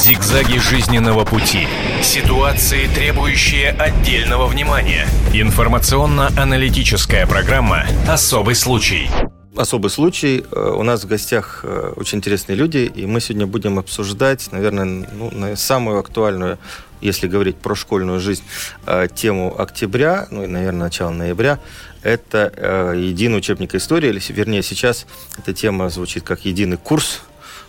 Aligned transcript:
Зигзаги 0.00 0.56
жизненного 0.56 1.26
пути. 1.26 1.68
Ситуации, 2.02 2.86
требующие 2.86 3.68
отдельного 3.68 4.46
внимания. 4.46 5.06
Информационно-аналитическая 5.34 7.26
программа 7.26 7.84
«Особый 8.08 8.54
случай». 8.54 9.10
Особый 9.54 9.90
случай. 9.90 10.42
Э, 10.52 10.70
у 10.74 10.82
нас 10.84 11.04
в 11.04 11.06
гостях 11.06 11.60
э, 11.64 11.92
очень 11.96 12.16
интересные 12.16 12.56
люди, 12.56 12.90
и 12.94 13.04
мы 13.04 13.20
сегодня 13.20 13.46
будем 13.46 13.78
обсуждать, 13.78 14.50
наверное, 14.52 14.86
ну, 14.86 15.54
самую 15.56 15.98
актуальную 15.98 16.58
если 17.02 17.28
говорить 17.28 17.56
про 17.56 17.74
школьную 17.74 18.20
жизнь, 18.20 18.42
э, 18.86 19.06
тему 19.14 19.54
октября, 19.60 20.28
ну 20.30 20.44
и, 20.44 20.46
наверное, 20.46 20.84
начало 20.84 21.10
ноября, 21.10 21.58
это 22.02 22.94
единый 22.96 23.36
учебник 23.36 23.74
истории, 23.74 24.08
или, 24.08 24.22
вернее, 24.30 24.62
сейчас 24.62 25.06
эта 25.36 25.52
тема 25.52 25.90
звучит 25.90 26.22
как 26.22 26.46
единый 26.46 26.78
курс, 26.78 27.20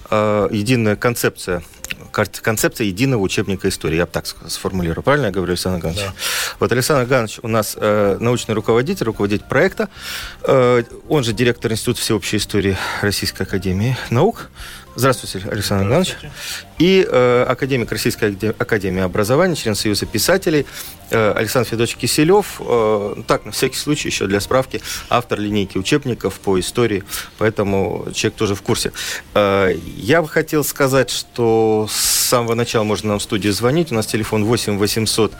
единая 0.09 0.95
концепция 0.95 1.63
концепция 2.12 2.86
единого 2.88 3.21
учебника 3.21 3.68
истории. 3.70 3.98
Я 3.98 4.05
бы 4.05 4.12
так 4.12 4.26
сформулирую. 4.26 5.04
Правильно 5.04 5.27
я 5.27 5.31
говорю, 5.31 5.52
Александр 5.52 5.85
Иванович? 5.85 6.05
Да. 6.05 6.13
Вот 6.59 6.72
Александр 6.72 7.09
Иванович 7.09 7.40
у 7.41 7.48
нас 7.48 7.77
э, 7.80 8.18
научный 8.20 8.54
руководитель, 8.54 9.05
руководитель 9.05 9.45
проекта. 9.45 9.90
Э, 10.44 10.84
он 11.08 11.23
же 11.23 11.34
директор 11.34 11.71
Института 11.71 12.02
всеобщей 12.02 12.38
истории 12.38 12.77
Российской 13.02 13.44
Академии 13.44 13.98
наук. 14.09 14.49
Здравствуйте, 14.94 15.48
Александр 15.50 15.88
Иванович. 15.88 16.18
И 16.77 17.08
э, 17.09 17.45
академик 17.48 17.91
Российской 17.91 18.36
Академии 18.58 19.02
Образования, 19.02 19.55
член 19.55 19.73
Союза 19.73 20.05
писателей 20.05 20.66
э, 21.12 21.32
Александр 21.32 21.70
Федорович 21.70 21.95
Киселев. 21.95 22.59
Э, 22.59 23.16
так, 23.26 23.46
на 23.46 23.52
всякий 23.52 23.77
случай, 23.77 24.09
еще 24.09 24.27
для 24.27 24.41
справки, 24.41 24.82
автор 25.09 25.40
линейки 25.40 25.77
учебников 25.77 26.40
по 26.40 26.59
истории, 26.59 27.04
поэтому 27.38 28.08
человек 28.13 28.38
тоже 28.38 28.55
в 28.55 28.63
курсе. 28.63 28.91
Э, 29.34 29.73
я 29.96 30.22
бы 30.22 30.27
хотел 30.27 30.63
сказать, 30.66 31.10
что 31.10 31.88
с 31.90 31.96
самого 31.96 32.55
начала 32.55 32.84
можно 32.84 33.10
нам 33.10 33.20
в 33.20 33.23
студию 33.23 33.54
звонить. 33.54 33.91
У 33.94 33.96
нас 33.96 34.08
телефон 34.08 34.44
8 34.44 34.77
800 34.77 35.34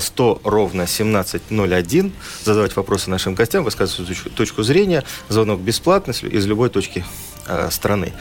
100 0.00 0.40
ровно 0.44 0.82
1701. 0.82 2.12
Задавать 2.44 2.76
вопросы 2.76 3.08
нашим 3.08 3.34
гостям, 3.34 3.64
высказывать 3.64 4.34
точку, 4.34 4.62
зрения. 4.62 5.04
Звонок 5.28 5.60
бесплатный 5.60 6.14
из 6.22 6.46
любой 6.46 6.68
точки 6.68 7.04
страны. 7.70 8.12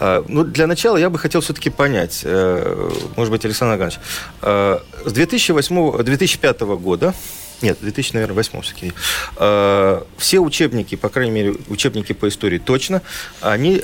Э, 0.00 0.22
ну, 0.26 0.44
для 0.44 0.66
начала 0.66 0.96
я 0.96 1.10
бы 1.10 1.18
хотел 1.18 1.40
все-таки 1.40 1.70
понять, 1.70 2.22
э, 2.24 2.90
может 3.16 3.30
быть, 3.30 3.44
Александр 3.44 3.76
Иванович, 3.76 3.98
с 4.42 5.12
2008, 5.12 6.02
2005 6.02 6.60
года 6.60 7.14
нет, 7.60 7.78
2008 7.80 8.60
все-таки. 8.62 8.92
все 10.16 10.38
учебники, 10.38 10.94
по 10.94 11.08
крайней 11.08 11.32
мере, 11.32 11.56
учебники 11.66 12.12
по 12.12 12.28
истории 12.28 12.58
точно, 12.58 13.02
они 13.40 13.82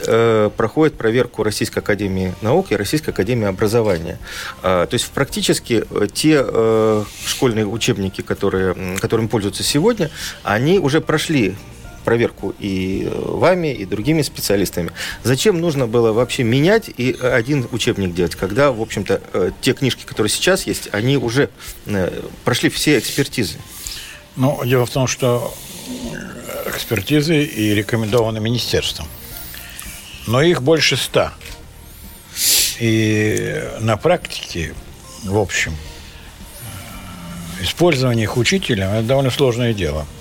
проходят 0.57 0.97
проверку 0.97 1.43
Российской 1.43 1.81
Академии 1.81 2.35
Наук 2.41 2.71
и 2.71 2.77
Российской 2.77 3.11
Академии 3.11 3.49
Образования. 3.49 4.21
то 4.63 4.89
есть 4.93 5.11
практически 5.11 5.85
те 6.13 6.47
школьные 7.27 7.67
учебники, 7.67 8.21
которые, 8.21 8.77
которыми 9.01 9.27
пользуются 9.27 9.65
сегодня, 9.65 10.09
они 10.45 10.79
уже 10.79 11.01
прошли 11.01 11.57
проверку 12.05 12.55
и 12.61 13.09
э, 13.11 13.11
вами, 13.11 13.75
и 13.75 13.85
другими 13.85 14.23
специалистами. 14.23 14.93
Зачем 15.25 15.61
нужно 15.61 15.87
было 15.87 16.13
вообще 16.13 16.45
менять 16.45 16.91
и 16.97 17.13
один 17.13 17.67
учебник 17.73 18.15
делать, 18.15 18.37
когда, 18.37 18.71
в 18.71 18.81
общем-то, 18.81 19.21
э, 19.33 19.51
те 19.61 19.73
книжки, 19.73 20.05
которые 20.05 20.31
сейчас 20.31 20.67
есть, 20.67 20.89
они 20.93 21.17
уже 21.17 21.51
э, 21.87 22.23
прошли 22.45 22.69
все 22.69 22.99
экспертизы? 22.99 23.59
Ну, 24.37 24.61
дело 24.65 24.87
в 24.87 24.91
том, 24.91 25.07
что 25.07 25.55
экспертизы 26.67 27.45
и 27.45 27.75
рекомендованы 27.75 28.41
министерством. 28.41 29.07
Но 30.27 30.43
их 30.43 30.63
больше 30.63 30.97
ста. 30.97 31.35
И 32.81 33.63
на 33.81 33.97
практике, 33.97 34.75
в 35.25 35.39
общем, 35.39 35.75
использование 37.61 38.25
их 38.25 38.37
учителем– 38.37 38.89
это 38.93 39.07
довольно 39.07 39.31
сложное 39.31 39.73
дело– 39.73 40.07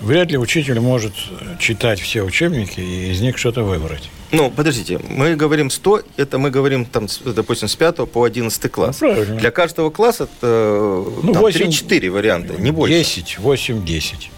Вряд 0.00 0.30
ли 0.30 0.38
учитель 0.38 0.80
может 0.80 1.12
читать 1.58 2.00
все 2.00 2.22
учебники 2.22 2.80
и 2.80 3.10
из 3.10 3.20
них 3.20 3.36
что-то 3.36 3.62
выбрать. 3.62 4.08
Ну, 4.32 4.50
подождите, 4.50 4.98
мы 5.08 5.34
говорим 5.34 5.70
100, 5.70 6.02
это 6.16 6.38
мы 6.38 6.50
говорим, 6.50 6.84
там, 6.84 7.06
допустим, 7.24 7.68
с 7.68 7.76
5 7.76 8.08
по 8.10 8.24
11 8.24 8.70
класс. 8.70 9.00
Ну, 9.00 9.08
правильно. 9.08 9.36
Для 9.36 9.50
каждого 9.50 9.90
класса 9.90 10.24
это 10.24 11.04
ну, 11.22 11.32
3-4 11.32 12.10
варианта, 12.10 12.54
не 12.54 12.70
больше. 12.70 12.94
10, 12.94 13.38
8, 13.38 13.84
10. 13.84 14.30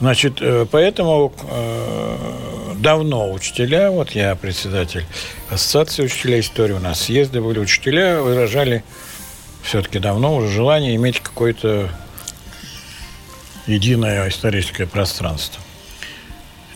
Значит, 0.00 0.38
э, 0.40 0.66
поэтому 0.70 1.32
э, 1.50 2.16
давно 2.78 3.32
учителя, 3.32 3.90
вот 3.90 4.10
я 4.10 4.34
председатель 4.36 5.04
Ассоциации 5.50 6.04
учителей 6.04 6.40
истории, 6.40 6.72
у 6.74 6.78
нас 6.78 7.02
съезды 7.02 7.40
были, 7.40 7.58
учителя 7.58 8.20
выражали 8.20 8.84
все-таки 9.62 9.98
давно 9.98 10.36
уже 10.36 10.48
желание 10.48 10.94
иметь 10.96 11.20
какой-то 11.20 11.90
единое 13.66 14.28
историческое 14.28 14.86
пространство. 14.86 15.62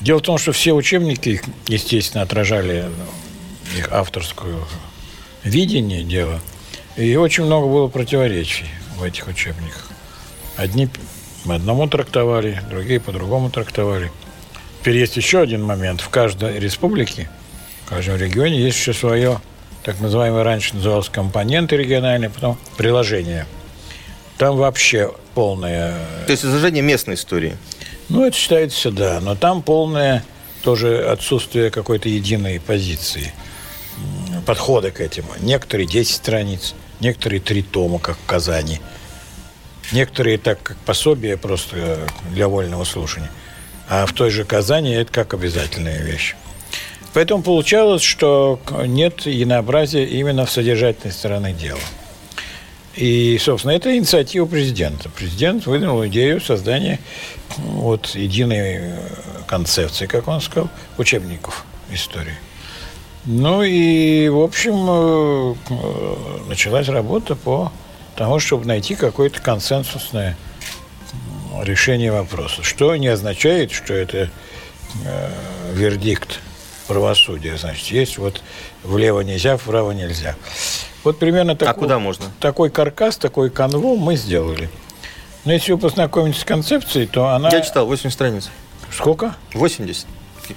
Дело 0.00 0.18
в 0.18 0.22
том, 0.22 0.38
что 0.38 0.52
все 0.52 0.72
учебники, 0.72 1.40
естественно, 1.66 2.22
отражали 2.22 2.86
их 3.76 3.90
авторскую 3.90 4.64
видение 5.44 6.02
дела, 6.02 6.40
и 6.96 7.16
очень 7.16 7.44
много 7.44 7.66
было 7.66 7.88
противоречий 7.88 8.66
в 8.96 9.02
этих 9.02 9.26
учебниках. 9.26 9.88
Одни 10.56 10.88
мы 11.44 11.56
одному 11.56 11.88
трактовали, 11.88 12.60
другие 12.70 13.00
по-другому 13.00 13.50
трактовали. 13.50 14.10
Теперь 14.80 14.96
есть 14.96 15.16
еще 15.16 15.40
один 15.40 15.62
момент. 15.62 16.00
В 16.00 16.08
каждой 16.08 16.58
республике, 16.58 17.28
в 17.84 17.88
каждом 17.88 18.16
регионе 18.16 18.60
есть 18.60 18.78
еще 18.78 18.92
свое, 18.92 19.40
так 19.82 20.00
называемое 20.00 20.44
раньше 20.44 20.74
называлось 20.74 21.08
компоненты 21.08 21.76
региональные, 21.76 22.30
потом 22.30 22.58
приложение. 22.76 23.46
Там 24.38 24.56
вообще 24.56 25.12
полное... 25.34 25.94
То 26.26 26.32
есть 26.32 26.44
изложение 26.44 26.82
местной 26.82 27.14
истории? 27.14 27.56
Ну, 28.08 28.24
это 28.24 28.36
считается, 28.36 28.90
да. 28.90 29.20
Но 29.20 29.34
там 29.34 29.62
полное 29.62 30.24
тоже 30.62 31.04
отсутствие 31.04 31.70
какой-то 31.70 32.08
единой 32.08 32.60
позиции, 32.60 33.32
подхода 34.46 34.90
к 34.90 35.00
этому. 35.00 35.28
Некоторые 35.40 35.86
10 35.86 36.14
страниц, 36.14 36.74
некоторые 37.00 37.40
3 37.40 37.62
тома, 37.62 37.98
как 37.98 38.16
в 38.16 38.26
Казани. 38.26 38.80
Некоторые 39.92 40.38
так, 40.38 40.62
как 40.62 40.76
пособие 40.78 41.36
просто 41.36 41.98
для 42.30 42.48
вольного 42.48 42.84
слушания. 42.84 43.30
А 43.88 44.06
в 44.06 44.12
той 44.12 44.30
же 44.30 44.44
Казани 44.44 44.92
это 44.92 45.12
как 45.12 45.34
обязательная 45.34 46.02
вещь. 46.02 46.36
Поэтому 47.14 47.42
получалось, 47.42 48.02
что 48.02 48.60
нет 48.86 49.26
единообразия 49.26 50.04
именно 50.04 50.44
в 50.46 50.50
содержательной 50.50 51.12
стороны 51.12 51.52
дела. 51.52 51.80
И, 52.98 53.38
собственно, 53.38 53.70
это 53.70 53.96
инициатива 53.96 54.44
президента. 54.44 55.08
Президент 55.08 55.66
выдвинул 55.66 56.04
идею 56.08 56.40
создания 56.40 56.98
вот 57.56 58.08
единой 58.16 58.78
э, 58.80 58.98
концепции, 59.46 60.06
как 60.06 60.26
он 60.26 60.40
сказал, 60.40 60.68
учебников 60.96 61.64
истории. 61.92 62.34
Ну 63.24 63.62
и, 63.62 64.28
в 64.28 64.40
общем, 64.40 64.74
э, 64.88 65.54
э, 65.70 66.48
началась 66.48 66.88
работа 66.88 67.36
по 67.36 67.70
тому, 68.16 68.40
чтобы 68.40 68.66
найти 68.66 68.96
какое-то 68.96 69.40
консенсусное 69.40 70.36
решение 71.62 72.10
вопроса. 72.10 72.64
Что 72.64 72.96
не 72.96 73.06
означает, 73.06 73.70
что 73.70 73.94
это 73.94 74.28
вердикт 75.72 76.40
правосудия. 76.88 77.56
Значит, 77.56 77.86
есть 77.92 78.18
вот 78.18 78.42
влево 78.82 79.20
нельзя, 79.20 79.56
вправо 79.56 79.92
нельзя. 79.92 80.34
Вот 81.08 81.18
примерно 81.18 81.56
такой, 81.56 81.70
а 81.70 81.74
куда 81.74 81.98
можно? 81.98 82.26
такой 82.38 82.68
каркас, 82.68 83.16
такой 83.16 83.48
канву 83.48 83.96
мы 83.96 84.14
сделали. 84.14 84.68
Но 85.46 85.54
если 85.54 85.72
вы 85.72 85.78
познакомитесь 85.78 86.42
с 86.42 86.44
концепцией, 86.44 87.06
то 87.06 87.28
она... 87.28 87.48
Я 87.48 87.62
читал 87.62 87.86
8 87.86 88.10
страниц. 88.10 88.50
Сколько? 88.92 89.34
80. 89.54 90.06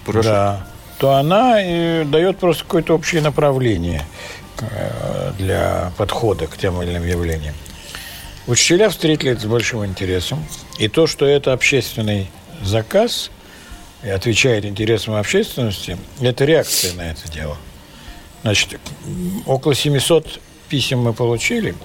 Прошу. 0.03 0.27
Да. 0.27 0.67
То 0.97 1.13
она 1.13 1.61
и 1.63 2.03
дает 2.03 2.37
просто 2.37 2.65
какое-то 2.65 2.95
общее 2.95 3.21
направление 3.21 4.03
э, 4.59 5.31
для 5.37 5.93
подхода 5.95 6.47
к 6.47 6.57
тем 6.57 6.81
или 6.81 6.91
иным 6.91 7.07
явлениям. 7.07 7.55
Учителя 8.45 8.89
встретили 8.89 9.31
это 9.31 9.43
с 9.43 9.45
большим 9.45 9.85
интересом. 9.85 10.45
И 10.79 10.89
то, 10.89 11.07
что 11.07 11.25
это 11.25 11.53
общественный 11.53 12.29
заказ 12.61 13.31
и 14.03 14.09
отвечает 14.09 14.65
интересам 14.65 15.13
общественности, 15.15 15.97
это 16.19 16.43
реакция 16.43 16.93
на 16.95 17.03
это 17.03 17.31
дело– 17.31 17.55
Значит, 18.43 18.79
около 19.45 19.75
700 19.75 20.39
писем 20.69 20.99
мы 20.99 21.13
получили. 21.13 21.75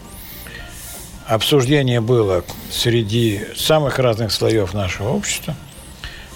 Обсуждение 1.27 2.01
было 2.01 2.45
среди 2.71 3.43
самых 3.57 3.99
разных 3.99 4.33
слоев 4.33 4.73
нашего 4.75 5.11
общества. 5.11 5.57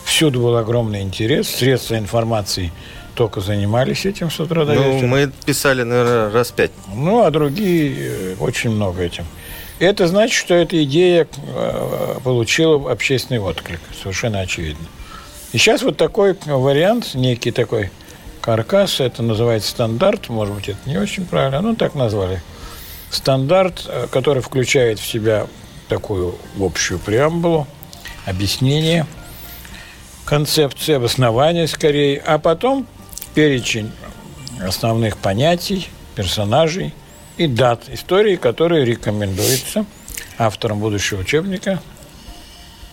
Всюду 0.05 0.41
был 0.41 0.57
огромный 0.57 1.03
интерес. 1.03 1.49
Средства 1.49 1.97
информации 1.97 2.73
только 3.15 3.41
занимались 3.41 4.07
этим 4.07 4.31
с 4.31 4.41
утра 4.41 4.65
до 4.65 4.75
ну, 4.75 4.95
вечера. 4.95 5.07
мы 5.07 5.33
писали, 5.47 5.83
наверное, 5.83 6.31
раз 6.31 6.51
пять. 6.51 6.73
Ну, 6.93 7.23
а 7.23 7.31
другие 7.31 7.95
э, 7.97 8.37
очень 8.41 8.71
много 8.71 9.03
этим. 9.03 9.25
Это 9.79 10.09
значит, 10.09 10.35
что 10.37 10.55
эта 10.55 10.83
идея 10.85 11.27
э, 11.37 12.19
получила 12.25 12.91
общественный 12.91 13.41
отклик. 13.41 13.81
Совершенно 14.03 14.41
очевидно. 14.41 14.87
И 15.53 15.59
сейчас 15.59 15.83
вот 15.83 15.97
такой 15.97 16.37
вариант, 16.47 17.15
некий 17.15 17.51
такой 17.51 17.91
каркас, 18.41 19.01
это 19.01 19.23
называется 19.23 19.71
стандарт, 19.71 20.29
может 20.29 20.55
быть, 20.55 20.69
это 20.69 20.79
не 20.87 20.97
очень 20.97 21.27
правильно, 21.27 21.61
но 21.61 21.75
так 21.75 21.95
назвали. 21.95 22.43
Стандарт, 23.11 23.85
э, 23.87 24.07
который 24.11 24.43
включает 24.43 24.99
в 24.99 25.07
себя 25.07 25.47
такую 25.89 26.37
общую 26.59 26.99
преамбулу, 26.99 27.67
объяснение, 28.27 29.07
концепции, 30.25 30.95
обоснования 30.95 31.67
скорее, 31.67 32.23
а 32.25 32.39
потом 32.39 32.87
перечень 33.35 33.93
основных 34.61 35.17
понятий, 35.17 35.89
персонажей 36.15 36.95
и 37.37 37.47
дат 37.47 37.89
истории, 37.89 38.37
которые 38.37 38.85
рекомендуются 38.85 39.85
автором 40.39 40.79
будущего 40.79 41.21
учебника, 41.21 41.83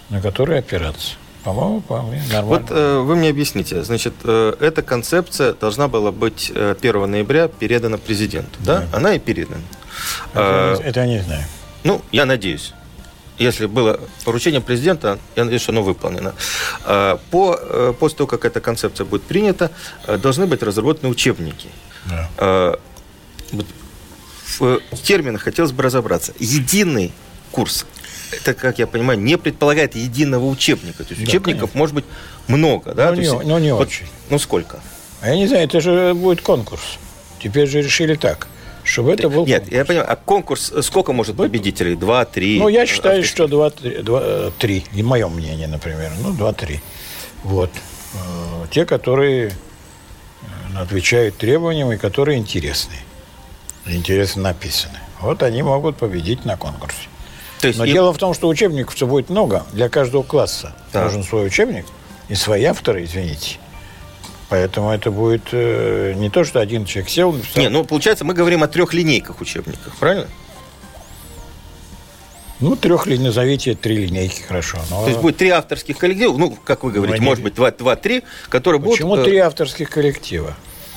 на 0.09 0.21
который 0.21 0.59
опираться. 0.59 1.15
По-моему, 1.47 1.79
вполне 1.79 2.21
нормально. 2.29 2.43
Вот 2.43 2.63
э, 2.71 2.99
вы 2.99 3.15
мне 3.15 3.29
объясните, 3.29 3.81
значит, 3.81 4.13
э, 4.25 4.53
эта 4.59 4.81
концепция 4.81 5.53
должна 5.53 5.87
была 5.87 6.11
быть 6.11 6.51
э, 6.53 6.75
1 6.77 7.09
ноября 7.09 7.47
передана 7.47 7.97
президенту, 7.97 8.59
да? 8.59 8.81
да? 8.91 8.97
Она 8.97 9.13
и 9.13 9.19
передана. 9.19 9.61
Это, 10.33 10.77
э, 10.83 10.89
это 10.89 10.99
я 10.99 11.05
не 11.05 11.19
знаю. 11.19 11.45
Ну, 11.85 12.01
я 12.11 12.25
надеюсь. 12.25 12.73
Если 13.37 13.65
было 13.65 13.97
поручение 14.25 14.59
президента, 14.59 15.19
я 15.37 15.45
надеюсь, 15.45 15.61
что 15.61 15.71
оно 15.71 15.83
выполнено. 15.83 16.33
Э, 16.83 17.15
по, 17.31 17.57
э, 17.57 17.93
после 17.97 18.17
того, 18.17 18.27
как 18.27 18.43
эта 18.43 18.59
концепция 18.59 19.05
будет 19.05 19.23
принята, 19.23 19.71
э, 20.05 20.17
должны 20.17 20.47
быть 20.47 20.61
разработаны 20.61 21.07
учебники. 21.07 21.69
Да. 22.07 22.75
В 24.59 25.01
терминах 25.01 25.43
хотелось 25.43 25.71
бы 25.71 25.81
разобраться. 25.81 26.33
Единый 26.39 27.13
курс 27.51 27.85
это, 28.31 28.53
как 28.53 28.79
я 28.79 28.87
понимаю, 28.87 29.19
не 29.19 29.37
предполагает 29.37 29.95
единого 29.95 30.45
учебника. 30.45 31.03
То 31.03 31.13
есть 31.13 31.23
да, 31.23 31.29
учебников 31.29 31.71
конечно. 31.71 31.77
может 31.77 31.95
быть 31.95 32.05
много, 32.47 32.93
да? 32.93 33.09
Но 33.09 33.15
То 33.15 33.21
не, 33.21 33.27
есть, 33.27 33.43
но 33.45 33.59
не 33.59 33.73
вот, 33.73 33.87
очень. 33.87 34.05
Ну, 34.29 34.39
сколько? 34.39 34.79
А 35.21 35.29
я 35.29 35.35
не 35.35 35.47
знаю, 35.47 35.65
это 35.65 35.81
же 35.81 36.13
будет 36.13 36.41
конкурс. 36.41 36.97
Теперь 37.39 37.67
же 37.67 37.81
решили 37.81 38.15
так, 38.15 38.47
чтобы 38.83 39.13
это 39.13 39.29
был 39.29 39.45
Нет, 39.45 39.61
конкурс. 39.61 39.77
я 39.77 39.85
понимаю, 39.85 40.11
а 40.11 40.15
конкурс, 40.15 40.73
сколько 40.81 41.13
может 41.13 41.35
будет? 41.35 41.51
победителей? 41.51 41.95
Два, 41.95 42.25
три? 42.25 42.59
Ну, 42.59 42.67
я 42.67 42.85
считаю, 42.85 43.23
что 43.23 43.47
два, 43.47 43.69
три, 43.69 44.01
два, 44.01 44.21
э, 44.23 44.51
три. 44.57 44.85
И 44.93 45.03
мое 45.03 45.27
мнение, 45.27 45.67
например. 45.67 46.11
Ну, 46.21 46.33
два, 46.33 46.53
три. 46.53 46.79
Вот. 47.43 47.71
Э, 48.13 48.67
те, 48.71 48.85
которые 48.85 49.49
э, 49.49 50.77
отвечают 50.79 51.37
требованиям 51.37 51.91
и 51.91 51.97
которые 51.97 52.37
интересны. 52.37 52.95
Интересно 53.85 54.43
написаны. 54.43 54.99
Вот 55.21 55.41
они 55.43 55.63
могут 55.63 55.97
победить 55.97 56.45
на 56.45 56.57
конкурсе. 56.57 57.07
То 57.61 57.67
есть 57.67 57.79
Но 57.79 57.85
и... 57.85 57.91
дело 57.91 58.13
в 58.13 58.17
том, 58.17 58.33
что 58.33 58.47
учебников 58.47 58.95
все 58.95 59.07
будет 59.07 59.29
много 59.29 59.65
для 59.73 59.89
каждого 59.89 60.23
класса. 60.23 60.75
Да. 60.93 61.05
Нужен 61.05 61.23
свой 61.23 61.47
учебник 61.47 61.85
и 62.29 62.35
свои 62.35 62.63
авторы, 62.65 63.03
извините. 63.03 63.57
Поэтому 64.49 64.91
это 64.91 65.11
будет 65.11 65.49
э, 65.51 66.13
не 66.15 66.29
то, 66.29 66.43
что 66.43 66.61
один 66.61 66.85
человек 66.85 67.09
сел... 67.09 67.33
Написал. 67.33 67.63
Не, 67.63 67.69
ну, 67.69 67.83
получается, 67.83 68.23
мы 68.23 68.33
говорим 68.33 68.63
о 68.63 68.67
трех 68.67 68.93
линейках 68.93 69.41
учебников, 69.41 69.93
правильно? 69.99 70.27
Ну, 72.59 72.75
трех 72.75 73.05
назовите 73.05 73.75
три 73.75 73.97
линейки, 73.97 74.41
хорошо. 74.41 74.79
Но... 74.89 75.03
То 75.03 75.09
есть 75.09 75.21
будет 75.21 75.37
три 75.37 75.49
авторских 75.49 75.97
коллектива, 75.97 76.35
ну, 76.37 76.57
как 76.63 76.83
вы 76.83 76.91
говорите, 76.91 77.19
ну, 77.19 77.25
может 77.25 77.43
быть, 77.43 77.55
два-три, 77.55 78.23
которые 78.49 78.81
Почему 78.81 79.09
будут... 79.09 79.25
Почему 79.25 79.31
три 79.31 79.37
авторских 79.37 79.89
коллектива? 79.89 80.55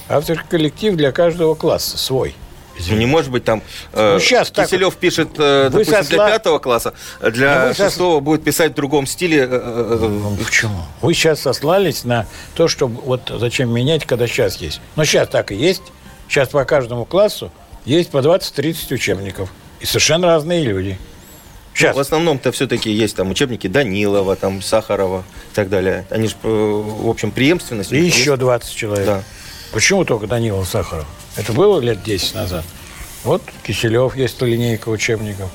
Авторский 0.08 0.46
коллектив 0.48 0.96
для 0.96 1.12
каждого 1.12 1.54
класса 1.54 1.98
свой. 1.98 2.34
Извините. 2.80 2.98
Не 2.98 3.06
может 3.06 3.30
быть 3.30 3.44
там 3.44 3.62
э, 3.92 4.14
ну, 4.14 4.20
сейчас 4.20 4.50
Киселев 4.50 4.94
так, 4.94 5.00
пишет, 5.00 5.28
э, 5.38 5.68
допустим, 5.70 5.96
сосла... 5.96 6.26
для 6.26 6.26
пятого 6.26 6.58
класса, 6.58 6.94
для 7.20 7.68
ну, 7.68 7.74
шестого 7.74 8.16
сос... 8.16 8.24
будет 8.24 8.44
писать 8.44 8.72
в 8.72 8.74
другом 8.74 9.06
стиле. 9.06 9.40
Э, 9.40 9.48
э, 9.50 9.98
э, 10.02 10.08
ну, 10.08 10.36
почему? 10.36 10.82
Вы 11.02 11.14
сейчас 11.14 11.40
сослались 11.40 12.04
на 12.04 12.26
то, 12.54 12.68
что 12.68 12.86
вот 12.86 13.32
зачем 13.34 13.72
менять, 13.72 14.06
когда 14.06 14.26
сейчас 14.26 14.56
есть. 14.56 14.80
Но 14.96 15.04
сейчас 15.04 15.28
так 15.28 15.52
и 15.52 15.54
есть. 15.54 15.82
Сейчас 16.28 16.48
по 16.48 16.64
каждому 16.64 17.04
классу 17.04 17.50
есть 17.84 18.10
по 18.10 18.18
20-30 18.18 18.94
учебников. 18.94 19.50
И 19.80 19.86
совершенно 19.86 20.28
разные 20.28 20.62
люди. 20.62 20.98
Сейчас. 21.74 21.94
Ну, 21.94 21.98
в 21.98 22.00
основном-то 22.00 22.52
все-таки 22.52 22.90
есть 22.90 23.16
там 23.16 23.30
учебники 23.30 23.66
Данилова, 23.66 24.36
там 24.36 24.60
Сахарова 24.60 25.24
и 25.52 25.54
так 25.54 25.68
далее. 25.68 26.06
Они 26.10 26.28
же, 26.28 26.34
в 26.42 27.08
общем, 27.08 27.30
преемственность. 27.30 27.92
И 27.92 27.98
еще 27.98 28.36
20 28.36 28.74
человек. 28.74 29.06
Да. 29.06 29.22
Почему 29.72 30.04
только 30.04 30.26
Данилов 30.26 30.68
Сахаров? 30.68 31.06
Это 31.36 31.52
было 31.52 31.80
лет 31.80 32.02
10 32.02 32.34
назад. 32.34 32.64
Вот 33.22 33.42
Киселев 33.62 34.16
есть 34.16 34.40
линейка 34.42 34.88
учебников. 34.88 35.50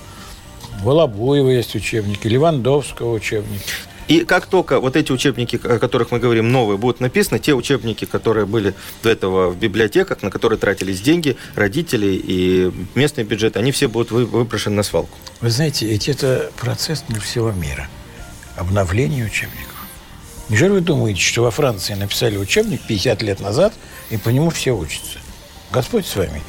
Волобуева 0.81 1.49
есть 1.49 1.75
учебники, 1.75 2.27
Левандовского 2.27 3.13
учебники. 3.13 3.63
И 4.07 4.23
как 4.23 4.45
только 4.45 4.79
вот 4.79 4.95
эти 4.95 5.11
учебники, 5.11 5.59
о 5.63 5.79
которых 5.79 6.11
мы 6.11 6.19
говорим, 6.19 6.51
новые, 6.51 6.77
будут 6.77 6.99
написаны, 6.99 7.39
те 7.39 7.53
учебники, 7.55 8.05
которые 8.05 8.45
были 8.45 8.75
до 9.01 9.09
этого 9.09 9.49
в 9.49 9.57
библиотеках, 9.57 10.21
на 10.21 10.29
которые 10.29 10.59
тратились 10.59 11.01
деньги 11.01 11.37
родителей 11.55 12.21
и 12.23 12.71
местный 12.93 13.23
бюджет, 13.23 13.57
они 13.57 13.71
все 13.71 13.87
будут 13.87 14.11
выброшены 14.11 14.75
на 14.75 14.83
свалку. 14.83 15.17
Вы 15.41 15.49
знаете, 15.49 15.87
ведь 15.87 16.07
это 16.07 16.51
процесс 16.57 17.03
для 17.07 17.19
всего 17.19 17.51
мира. 17.51 17.87
Обновление 18.55 19.25
учебников. 19.25 19.74
Неужели 20.49 20.69
вы 20.69 20.81
думаете, 20.81 21.21
что 21.21 21.41
во 21.41 21.51
Франции 21.51 21.93
написали 21.95 22.37
учебник 22.37 22.81
50 22.87 23.21
лет 23.23 23.39
назад, 23.39 23.73
и 24.09 24.17
по 24.17 24.29
нему 24.29 24.49
все 24.49 24.71
учатся? 24.71 25.19
Господь 25.71 26.05
с 26.05 26.15
вами. 26.15 26.41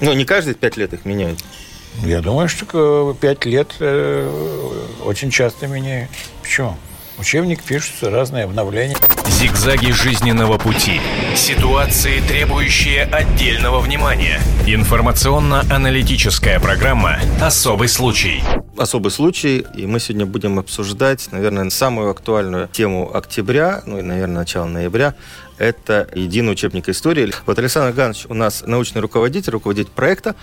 Ну, 0.00 0.12
не 0.12 0.24
каждые 0.24 0.54
пять 0.54 0.76
лет 0.76 0.92
их 0.92 1.04
меняют. 1.04 1.38
Я 2.04 2.20
думаю, 2.20 2.48
что 2.48 3.16
пять 3.20 3.44
лет 3.44 3.72
э, 3.80 4.98
очень 5.04 5.30
часто 5.30 5.66
меняют. 5.66 6.10
Почему? 6.42 6.76
Учебник 7.18 7.62
пишется, 7.62 8.10
разные 8.10 8.44
обновления. 8.44 8.96
Зигзаги 9.28 9.92
жизненного 9.92 10.58
пути. 10.58 11.00
Ситуации, 11.36 12.20
требующие 12.20 13.04
отдельного 13.04 13.78
внимания. 13.80 14.40
Информационно-аналитическая 14.66 16.58
программа 16.58 17.18
«Особый 17.40 17.88
случай». 17.88 18.42
Особый 18.76 19.12
случай, 19.12 19.64
и 19.76 19.86
мы 19.86 20.00
сегодня 20.00 20.26
будем 20.26 20.58
обсуждать, 20.58 21.28
наверное, 21.30 21.70
самую 21.70 22.10
актуальную 22.10 22.66
тему 22.66 23.14
октября, 23.14 23.82
ну 23.86 23.98
и, 24.00 24.02
наверное, 24.02 24.38
начало 24.38 24.64
ноября– 24.64 25.14
это 25.58 26.08
единый 26.14 26.52
учебник 26.52 26.88
истории. 26.88 27.32
Вот 27.46 27.58
Александр 27.58 27.96
Иванович 27.96 28.26
у 28.28 28.34
нас 28.34 28.64
научный 28.66 29.00
руководитель, 29.00 29.52
руководитель 29.52 29.90
проекта, 29.90 30.34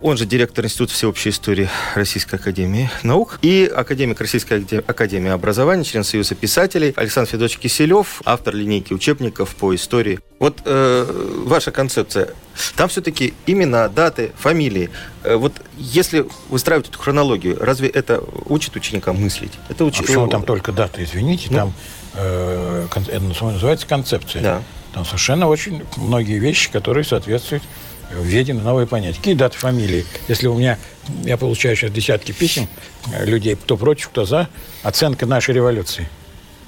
он 0.00 0.16
же 0.16 0.26
директор 0.26 0.64
Института 0.64 0.92
всеобщей 0.92 1.30
истории 1.30 1.68
Российской 1.94 2.36
Академии 2.36 2.90
Наук 3.02 3.38
и 3.42 3.70
академик 3.72 4.20
Российской 4.20 4.64
Академии 4.86 5.30
Образования, 5.30 5.84
член 5.84 6.04
Союза 6.04 6.34
писателей 6.34 6.92
Александр 6.96 7.30
Федорович 7.30 7.58
Киселев, 7.58 8.22
автор 8.24 8.54
линейки 8.54 8.92
учебников 8.92 9.54
по 9.56 9.74
истории. 9.74 10.18
Вот 10.38 10.60
э, 10.64 11.42
ваша 11.46 11.70
концепция, 11.70 12.28
там 12.76 12.88
все-таки 12.88 13.32
имена, 13.46 13.88
даты, 13.88 14.32
фамилии. 14.38 14.90
Э, 15.22 15.36
вот 15.36 15.54
если 15.78 16.26
выстраивать 16.48 16.88
эту 16.88 16.98
хронологию, 16.98 17.56
разве 17.58 17.88
это 17.88 18.22
учит 18.46 18.76
ученика 18.76 19.12
мыслить? 19.12 19.52
Это 19.68 19.84
учит... 19.84 20.00
А 20.00 20.06
почему 20.06 20.28
там 20.28 20.42
только 20.42 20.72
даты, 20.72 21.04
извините, 21.04 21.48
ну, 21.50 21.56
там 21.56 21.74
э, 22.16 22.86
это 23.08 23.20
называется 23.20 23.86
концепция. 23.86 24.42
Да. 24.42 24.62
Там 24.92 25.04
совершенно 25.04 25.46
очень 25.48 25.82
многие 25.96 26.38
вещи, 26.38 26.70
которые 26.70 27.04
соответствуют 27.04 27.62
введены 28.10 28.62
новые 28.62 28.86
понятия. 28.86 29.18
Какие 29.18 29.34
даты 29.34 29.58
фамилии? 29.58 30.06
Если 30.28 30.46
у 30.46 30.54
меня, 30.54 30.78
я 31.24 31.36
получаю 31.36 31.76
сейчас 31.76 31.90
десятки 31.90 32.32
писем 32.32 32.68
э, 33.12 33.24
людей, 33.24 33.56
кто 33.56 33.76
против, 33.76 34.08
кто 34.08 34.24
за, 34.24 34.48
оценка 34.82 35.26
нашей 35.26 35.54
революции 35.54 36.08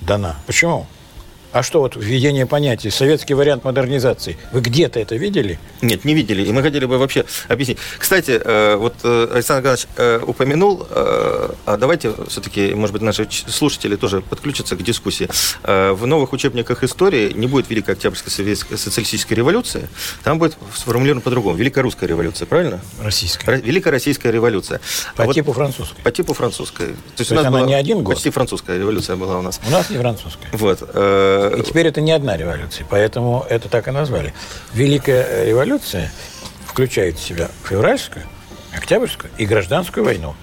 дана. 0.00 0.37
Почему? 0.47 0.87
А 1.50 1.62
что 1.62 1.81
вот 1.81 1.97
введение 1.97 2.47
понятий, 2.47 2.90
советский 2.90 3.33
вариант 3.35 3.64
модернизации, 3.64 4.37
вы 4.52 4.61
где-то 4.61 5.00
это 5.00 5.17
видели? 5.17 5.59
Нет, 5.81 6.05
не 6.05 6.14
видели. 6.14 6.43
И 6.43 6.52
мы 6.52 6.62
хотели 6.62 6.85
бы 6.85 6.99
вообще 6.99 7.25
объяснить. 7.49 7.78
Кстати, 7.99 8.40
э, 8.45 8.76
вот 8.76 8.95
э, 9.02 9.28
Александр 9.33 9.64
Иванович 9.64 9.87
э, 9.97 10.21
упомянул, 10.26 10.87
а 10.90 11.76
давайте 11.78 12.12
все-таки, 12.28 12.75
может 12.75 12.93
быть, 12.93 13.02
наши 13.02 13.26
слушатели 13.31 13.97
тоже 13.97 14.21
подключатся 14.21 14.76
к 14.76 14.83
дискуссии. 14.83 15.28
В 15.62 16.07
новых 16.07 16.33
учебниках 16.33 16.85
истории 16.85 17.33
не 17.33 17.47
будет 17.47 17.71
Великой 17.71 17.95
Октябрьской 17.95 18.31
социалистической 18.76 19.37
революции, 19.37 19.88
там 20.25 20.38
будет 20.38 20.57
сформулировано 20.75 21.23
по-другому. 21.23 21.57
Великая 21.57 21.83
Русская 21.83 22.07
революция, 22.07 22.47
правильно? 22.47 22.81
Российская. 23.02 23.57
Великая 23.57 23.90
Российская 23.90 24.31
революция. 24.33 24.81
По 25.17 25.25
а 25.25 25.33
типу 25.33 25.49
вот, 25.49 25.57
французской. 25.57 26.02
По 26.02 26.11
типу 26.11 26.35
французской. 26.35 26.88
То 26.88 26.95
есть, 27.19 27.28
То 27.28 27.35
у 27.35 27.38
нас 27.38 27.47
она 27.47 27.59
была, 27.59 27.67
не 27.67 27.75
один 27.75 28.02
год? 28.02 28.14
Почти 28.14 28.31
французская 28.31 28.78
революция 28.78 29.17
была 29.17 29.38
у 29.38 29.43
нас. 29.43 29.61
У 29.67 29.71
нас 29.71 29.88
не 29.90 29.97
французская. 29.97 30.49
Вот. 30.52 30.81
И 31.59 31.62
теперь 31.62 31.87
это 31.87 32.00
не 32.00 32.12
одна 32.12 32.37
революция, 32.37 32.87
поэтому 32.88 33.45
это 33.49 33.68
так 33.68 33.88
и 33.88 33.90
назвали. 33.90 34.35
Великая 34.73 35.45
революция 35.45 36.11
включает 36.66 37.18
в 37.18 37.23
себя 37.23 37.49
февральскую, 37.68 38.25
октябрьскую 38.75 39.30
и 39.38 39.47
гражданскую 39.47 40.04
войну. 40.04 40.35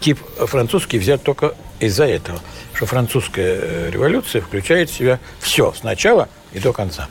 Тип 0.00 0.18
французский 0.36 0.98
взят 0.98 1.22
только 1.22 1.54
из-за 1.78 2.04
этого, 2.04 2.40
что 2.74 2.86
французская 2.86 3.58
э, 3.60 3.90
революция 3.90 4.42
включает 4.42 4.90
в 4.90 4.94
себя 4.94 5.20
все 5.40 5.72
с 5.72 5.82
начала 5.82 6.28
и 6.52 6.58
до 6.58 6.72
конца. 6.72 7.08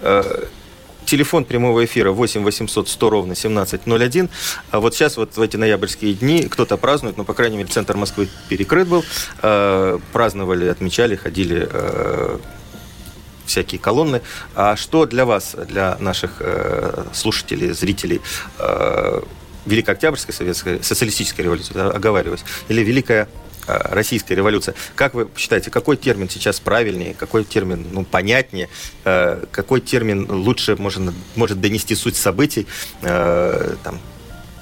Э, 0.00 0.22
телефон 1.04 1.44
прямого 1.44 1.84
эфира 1.84 2.10
8 2.10 2.42
800 2.42 2.88
100 2.88 3.10
ровно 3.10 3.32
1701. 3.32 4.28
А 4.70 4.80
вот 4.80 4.94
сейчас, 4.94 5.16
вот 5.16 5.36
в 5.36 5.40
эти 5.40 5.56
ноябрьские 5.56 6.14
дни, 6.14 6.42
кто-то 6.48 6.76
празднует, 6.76 7.16
но, 7.16 7.24
по 7.24 7.34
крайней 7.34 7.56
мере, 7.56 7.68
центр 7.68 7.96
Москвы 7.96 8.28
перекрыт 8.48 8.88
был. 8.88 9.04
Э, 9.42 9.98
праздновали, 10.12 10.68
отмечали, 10.68 11.16
ходили 11.16 11.68
всякие 13.46 13.80
колонны. 13.80 14.22
А 14.54 14.76
что 14.76 15.06
для 15.06 15.24
вас, 15.24 15.56
для 15.68 15.96
наших 15.98 16.36
э, 16.40 17.04
слушателей, 17.12 17.72
зрителей, 17.72 18.20
э, 18.58 19.22
Великая 19.66 19.92
Октябрьская 19.92 20.34
советская 20.34 20.82
социалистическая 20.82 21.42
революция, 21.42 21.74
да, 21.74 21.90
оговариваюсь, 21.90 22.44
или 22.68 22.82
Великая 22.82 23.28
э, 23.66 23.76
российская 23.94 24.34
революция. 24.34 24.74
Как 24.94 25.14
вы 25.14 25.28
считаете, 25.36 25.70
какой 25.70 25.96
термин 25.96 26.28
сейчас 26.30 26.60
правильнее, 26.60 27.14
какой 27.14 27.44
термин 27.44 27.86
ну, 27.90 28.04
понятнее, 28.04 28.68
э, 29.04 29.44
какой 29.50 29.80
термин 29.80 30.30
лучше 30.30 30.76
может, 30.76 31.02
может 31.34 31.60
донести 31.60 31.94
суть 31.94 32.16
событий, 32.16 32.66
э, 33.02 33.74
там, 33.82 34.00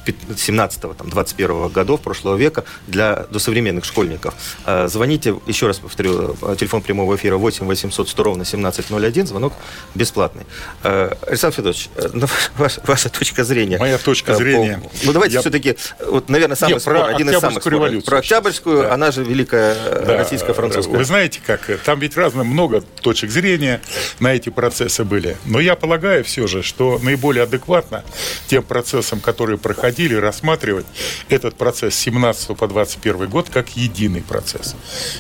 17-21 0.05 1.71
годов 1.71 2.01
прошлого 2.01 2.37
века 2.37 2.65
для 2.87 3.27
досовременных 3.31 3.85
школьников. 3.85 4.35
А, 4.65 4.89
звоните, 4.89 5.37
еще 5.47 5.67
раз 5.67 5.79
повторю, 5.79 6.37
телефон 6.59 6.83
прямого 6.83 7.17
эфира 7.17 7.37
8 7.37 7.67
800 7.67 8.09
100 8.09 8.23
ровно 8.23 8.43
1701, 8.43 9.27
звонок 9.27 9.53
бесплатный. 9.95 10.45
А, 10.83 11.17
Александр 11.27 11.57
Федорович, 11.57 11.89
э, 11.97 12.09
ну, 12.13 12.27
ваша, 12.57 12.81
ваша 12.87 13.09
точка 13.09 13.45
зрения. 13.45 13.79
Моя 13.79 13.99
точка 13.99 14.33
э, 14.33 14.37
зрения. 14.37 14.81
По, 14.83 15.07
ну 15.07 15.13
давайте 15.13 15.35
я... 15.35 15.41
все-таки, 15.41 15.77
вот, 16.07 16.29
наверное, 16.29 16.57
самый 16.57 16.75
Нет, 16.75 16.83
спор, 16.83 16.97
один 16.97 17.31
из 17.31 17.39
самых 17.41 17.63
споров. 17.63 18.05
Про 18.05 18.19
Октябрьскую, 18.19 18.83
да. 18.83 18.95
она 18.95 19.11
же 19.11 19.25
Великая 19.25 19.75
э, 19.75 20.05
да. 20.07 20.17
российско-французская. 20.19 20.97
Вы 20.97 21.05
знаете, 21.05 21.41
как 21.45 21.71
там 21.85 21.99
ведь 21.99 22.17
разно 22.17 22.45
много 22.45 22.81
точек 22.81 23.31
зрения 23.31 23.81
на 24.21 24.35
эти 24.35 24.49
процессы 24.49 25.05
были. 25.05 25.37
Но 25.45 25.61
я 25.61 25.77
полагаю 25.77 26.25
все 26.25 26.47
же, 26.47 26.63
что 26.63 26.99
наиболее 27.03 27.45
адекватно 27.45 28.05
тем 28.47 28.63
процессам, 28.63 29.21
которые 29.21 29.59
проходили, 29.59 29.94
проходили, 29.95 30.15
рассматривать 30.15 30.87
этот 31.29 31.55
процесс 31.55 31.95
с 31.95 31.99
17 31.99 32.57
по 32.57 32.67
21 32.67 33.29
год 33.29 33.49
как 33.49 33.77
единый 33.77 34.23
процесс. 34.23 34.75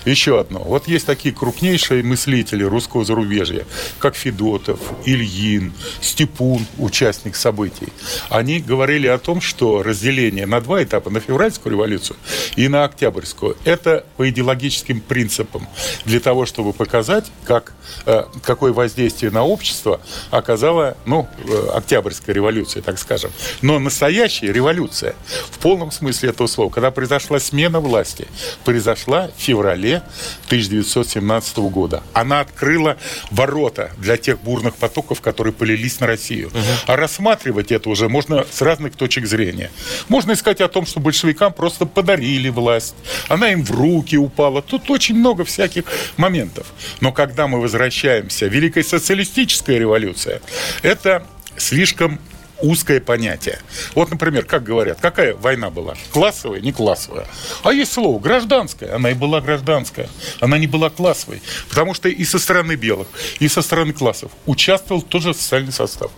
Еще 0.05 0.41
одно. 0.41 0.59
Вот 0.59 0.89
есть 0.89 1.07
такие 1.07 1.33
крупнейшие 1.33 2.03
мыслители 2.03 2.65
русского 2.65 3.05
зарубежья, 3.05 3.65
как 4.01 4.17
Федотов, 4.17 4.81
Ильин, 5.05 5.73
Степун, 6.01 6.67
участник 6.79 7.37
событий. 7.37 7.89
Они 8.31 8.59
говорили 8.59 9.07
о 9.07 9.19
том, 9.19 9.41
что 9.41 9.83
разделение 9.83 10.47
на 10.47 10.61
два 10.61 10.83
этапа, 10.83 11.11
на 11.11 11.21
февральскую 11.21 11.73
революцию 11.73 12.17
и 12.57 12.67
на 12.69 12.85
октябрьскую, 12.85 13.57
это 13.65 14.05
по 14.17 14.29
идеологическим 14.29 15.01
принципам 15.01 15.69
для 16.05 16.19
того, 16.19 16.47
чтобы 16.47 16.73
показать, 16.73 17.31
как, 17.45 17.75
э, 18.07 18.25
какое 18.43 18.73
воздействие 18.73 19.31
на 19.31 19.45
общество 19.45 20.01
оказала 20.31 20.97
ну, 21.07 21.29
э, 21.39 21.69
октябрьская 21.75 22.35
революция, 22.35 22.83
так 22.83 22.99
скажем. 22.99 23.31
Но 23.63 23.79
настоящая 23.79 24.49
революция 24.53 24.64
революция 24.65 25.15
в 25.51 25.59
полном 25.59 25.91
смысле 25.91 26.31
этого 26.31 26.47
слова, 26.47 26.71
когда 26.71 26.91
произошла 26.91 27.39
смена 27.39 27.81
власти, 27.81 28.27
произошла 28.65 29.29
в 29.37 29.41
феврале 29.41 30.03
1917 30.47 31.59
года. 31.59 32.03
Она 32.15 32.41
открыла 32.41 32.97
ворота 33.31 33.91
для 33.99 34.17
тех 34.17 34.41
бурных 34.41 34.77
потоков, 34.77 35.21
которые 35.21 35.53
полились 35.53 36.01
на 36.01 36.07
Россию. 36.07 36.49
Угу. 36.49 36.59
А 36.87 36.97
рассматривать 36.97 37.73
это 37.73 37.91
уже 37.91 38.09
можно 38.09 38.47
с 38.51 38.63
разных 38.63 38.97
точек 38.97 39.27
зрения. 39.27 39.71
Можно 40.09 40.33
искать 40.33 40.63
о 40.63 40.69
том, 40.69 40.87
что 40.87 40.99
большевикам 40.99 41.53
просто 41.53 41.85
подарили 41.85 42.49
власть, 42.49 42.95
она 43.29 43.53
им 43.53 43.65
в 43.65 43.71
руки 43.71 44.17
упала. 44.17 44.63
Тут 44.63 44.91
очень 44.91 45.17
много 45.17 45.45
всяких 45.45 45.85
моментов. 46.17 46.67
Но 47.01 47.13
когда 47.13 47.47
мы 47.47 47.61
возвращаемся, 47.61 48.47
Великая 48.47 48.83
социалистическая 48.83 49.79
революция, 49.79 50.41
это 50.83 51.27
слишком 51.57 52.19
узкое 52.65 53.01
понятие. 53.01 53.59
Вот, 53.95 54.11
например, 54.11 54.45
как 54.45 54.63
говорят, 54.63 54.99
какая 55.01 55.35
война 55.35 55.71
была? 55.71 55.95
Классовая, 56.13 56.61
не 56.61 56.73
классовая. 56.73 57.27
А 57.63 57.73
есть 57.73 57.93
слово 57.93 58.19
гражданская. 58.19 58.95
Она 58.95 59.11
и 59.11 59.15
была 59.15 59.41
гражданская. 59.41 60.09
Она 60.41 60.59
не 60.59 60.67
была 60.67 60.91
классовой. 60.91 61.43
Потому 61.69 61.95
что 61.95 62.09
и 62.09 62.25
со 62.25 62.39
стороны 62.39 62.75
белых, 62.75 63.09
и 63.39 63.49
со 63.49 63.63
стороны 63.63 63.93
классов 63.93 64.33
участвовал 64.47 65.03
тоже 65.03 65.35
социальный 65.35 65.73
состав. 65.73 66.11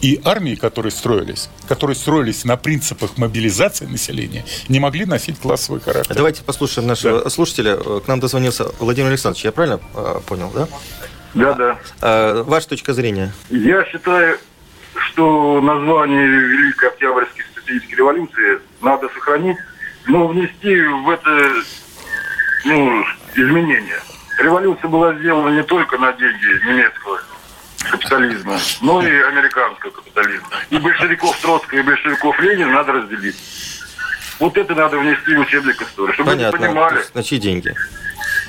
И 0.00 0.18
армии, 0.24 0.54
которые 0.54 0.92
строились, 0.92 1.50
которые 1.68 1.94
строились 1.94 2.44
на 2.44 2.56
принципах 2.56 3.18
мобилизации 3.18 3.84
населения, 3.84 4.46
не 4.68 4.80
могли 4.80 5.04
носить 5.04 5.38
классовый 5.38 5.82
характер. 5.82 6.16
Давайте 6.16 6.42
послушаем 6.42 6.88
нашего 6.88 7.24
да. 7.24 7.30
слушателя. 7.30 7.76
К 7.76 8.08
нам 8.08 8.18
дозвонился 8.18 8.64
Владимир 8.78 9.10
Александрович. 9.10 9.44
Я 9.44 9.52
правильно 9.52 9.78
э, 9.94 10.20
понял, 10.26 10.50
да? 10.54 10.68
Да, 11.34 11.52
да. 11.52 11.78
А, 12.00 12.42
ваша 12.44 12.70
точка 12.70 12.94
зрения? 12.94 13.32
Я 13.50 13.84
считаю, 13.84 14.38
что 15.12 15.60
название 15.60 16.26
Великой 16.26 16.90
Октябрьской 16.90 17.44
социалистической 17.54 17.98
революции 17.98 18.60
надо 18.80 19.08
сохранить, 19.10 19.56
но 20.06 20.26
внести 20.28 20.80
в 20.80 21.10
это 21.10 21.52
ну, 22.64 23.04
изменения. 23.34 24.00
Революция 24.38 24.88
была 24.88 25.14
сделана 25.14 25.54
не 25.54 25.62
только 25.62 25.98
на 25.98 26.12
деньги 26.12 26.66
немецкого 26.66 27.20
капитализма, 27.90 28.58
но 28.80 29.02
и 29.02 29.10
американского 29.10 29.90
капитализма. 29.90 30.48
И 30.70 30.78
большевиков 30.78 31.38
Троцкого, 31.40 31.78
и 31.78 31.82
большевиков 31.82 32.38
Ленина 32.40 32.72
надо 32.72 32.92
разделить. 32.92 33.36
Вот 34.38 34.56
это 34.56 34.74
надо 34.74 34.98
внести 34.98 35.34
в 35.34 35.40
учебник 35.40 35.82
истории, 35.82 36.14
чтобы 36.14 36.30
Понятно. 36.30 36.58
они 36.58 36.66
понимали. 36.66 37.04
На 37.12 37.22
чьи 37.22 37.38
деньги? 37.38 37.74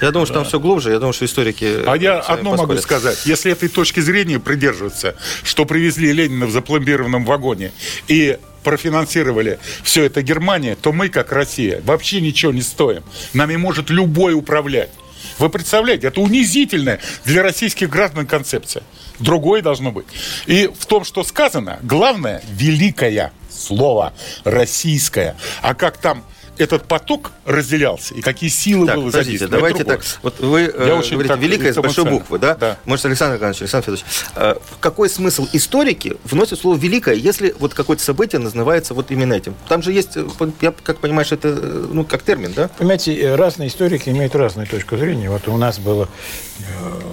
Я 0.02 0.12
думаю, 0.12 0.26
что 0.26 0.36
там 0.36 0.46
все 0.46 0.60
глубже. 0.60 0.92
Я 0.92 0.98
думаю, 0.98 1.14
что 1.14 1.26
историки... 1.26 1.84
А 1.86 1.96
я 1.96 2.20
одно 2.20 2.52
поспорят. 2.52 2.70
могу 2.70 2.82
сказать. 2.82 3.26
Если 3.26 3.52
этой 3.52 3.70
точки 3.70 4.00
зрения 4.00 4.40
придерживаться, 4.40 5.16
что 5.44 5.66
привезли 5.66 6.12
Ленина 6.12 6.48
в 6.48 6.52
запломбированном 6.52 7.24
вагоне 7.24 7.72
и 8.08 8.40
профинансировали 8.64 9.60
все 9.84 10.04
это 10.04 10.22
Германия, 10.22 10.76
то 10.76 10.92
мы, 10.92 11.10
как 11.10 11.32
Россия, 11.32 11.82
вообще 11.86 12.20
ничего 12.20 12.52
не 12.52 12.62
стоим. 12.62 13.04
Нами 13.34 13.56
может 13.56 13.90
любой 13.90 14.34
управлять. 14.34 14.90
Вы 15.38 15.50
представляете, 15.50 16.08
это 16.08 16.20
унизительная 16.22 17.00
для 17.26 17.44
российских 17.44 17.90
граждан 17.90 18.26
концепция. 18.26 18.84
Другое 19.20 19.62
должно 19.62 19.92
быть. 19.92 20.06
И 20.48 20.70
в 20.80 20.86
том, 20.88 21.04
что 21.04 21.24
сказано, 21.24 21.80
главное, 21.84 22.44
великое 22.52 23.32
слово, 23.50 24.14
российское. 24.44 25.36
А 25.62 25.74
как 25.76 25.98
там 25.98 26.24
этот 26.62 26.86
поток 26.86 27.32
разделялся 27.46 28.14
и 28.14 28.22
какие 28.22 28.50
силы 28.50 28.86
так, 28.86 28.96
было 28.96 29.12
задействовано. 29.12 29.58
Давайте 29.58 29.84
так. 29.84 30.02
Вот 30.22 30.40
вы 30.40 30.72
э, 30.74 30.88
Я 30.88 30.96
очень 30.96 31.14
говорите 31.14 31.36
великое 31.36 31.74
с 31.74 31.78
большой 31.78 32.06
буквы, 32.06 32.40
да? 32.40 32.56
да? 32.56 32.78
Может, 32.86 33.06
Александр 33.06 33.36
Николаевич, 33.36 33.62
Александр 33.62 33.86
Федорович, 33.86 34.06
э, 34.36 34.56
какой 34.80 35.10
смысл 35.10 35.48
историки 35.54 36.18
вносят 36.24 36.60
слово 36.60 36.78
великое, 36.78 37.16
если 37.16 37.56
вот 37.58 37.74
какое-то 37.74 38.04
событие 38.04 38.40
называется 38.40 38.94
вот 38.94 39.12
именно 39.12 39.34
этим? 39.34 39.56
Там 39.68 39.82
же 39.82 39.92
есть, 39.92 40.16
э, 40.16 40.28
я 40.62 40.72
как 40.72 41.00
понимаешь, 41.00 41.32
это 41.32 41.50
э, 41.50 41.88
ну 41.92 42.06
как 42.06 42.22
термин, 42.24 42.54
да? 42.56 42.70
Понимаете, 42.78 43.20
э, 43.20 43.36
разные 43.36 43.70
историки 43.70 44.10
имеют 44.10 44.36
разную 44.36 44.68
точку 44.68 44.98
зрения. 44.98 45.30
Вот 45.30 45.48
у 45.48 45.58
нас 45.58 45.80
было 45.80 46.08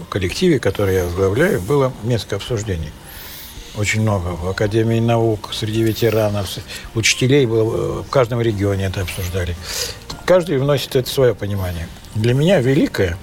в 0.02 0.04
коллективе, 0.10 0.58
который 0.58 0.94
я 0.96 1.04
возглавляю, 1.04 1.60
было 1.60 1.92
несколько 2.04 2.36
обсуждений 2.36 2.90
очень 3.78 4.02
много. 4.02 4.28
В 4.28 4.48
Академии 4.48 5.00
наук, 5.00 5.50
среди 5.52 5.82
ветеранов, 5.82 6.48
учителей 6.94 7.46
было, 7.46 8.02
в 8.02 8.08
каждом 8.08 8.40
регионе 8.40 8.86
это 8.86 9.02
обсуждали. 9.02 9.56
Каждый 10.24 10.58
вносит 10.58 10.96
это 10.96 11.08
свое 11.08 11.34
понимание. 11.34 11.88
Для 12.14 12.34
меня 12.34 12.60
великое 12.60 13.16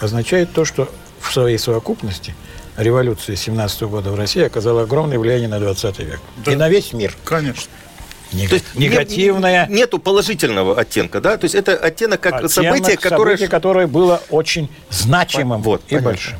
означает 0.00 0.52
то, 0.52 0.64
что 0.64 0.88
в 1.20 1.32
своей 1.32 1.58
совокупности 1.58 2.34
революция 2.76 3.36
17 3.36 3.82
года 3.82 4.10
в 4.10 4.14
России 4.14 4.42
оказала 4.42 4.82
огромное 4.82 5.18
влияние 5.18 5.48
на 5.48 5.60
20 5.60 5.98
век. 6.00 6.20
Да. 6.44 6.52
И 6.52 6.56
на 6.56 6.68
весь 6.68 6.92
мир. 6.92 7.14
Конечно. 7.24 7.70
Нег... 8.32 8.50
То 8.50 8.56
есть 8.56 8.74
негативное. 8.74 9.66
Нет, 9.66 9.70
нету 9.70 9.98
положительного 9.98 10.78
оттенка, 10.78 11.20
да? 11.20 11.36
То 11.38 11.44
есть 11.44 11.54
это 11.54 11.76
оттенок 11.76 12.20
как 12.20 12.34
оттенок 12.34 12.52
событие, 12.52 12.96
которое... 12.96 13.36
Событие, 13.36 13.48
которое 13.48 13.86
было 13.86 14.22
очень 14.28 14.70
значимым 14.90 15.62
вот, 15.62 15.82
и 15.86 15.90
понятно. 15.90 16.10
большим. 16.10 16.38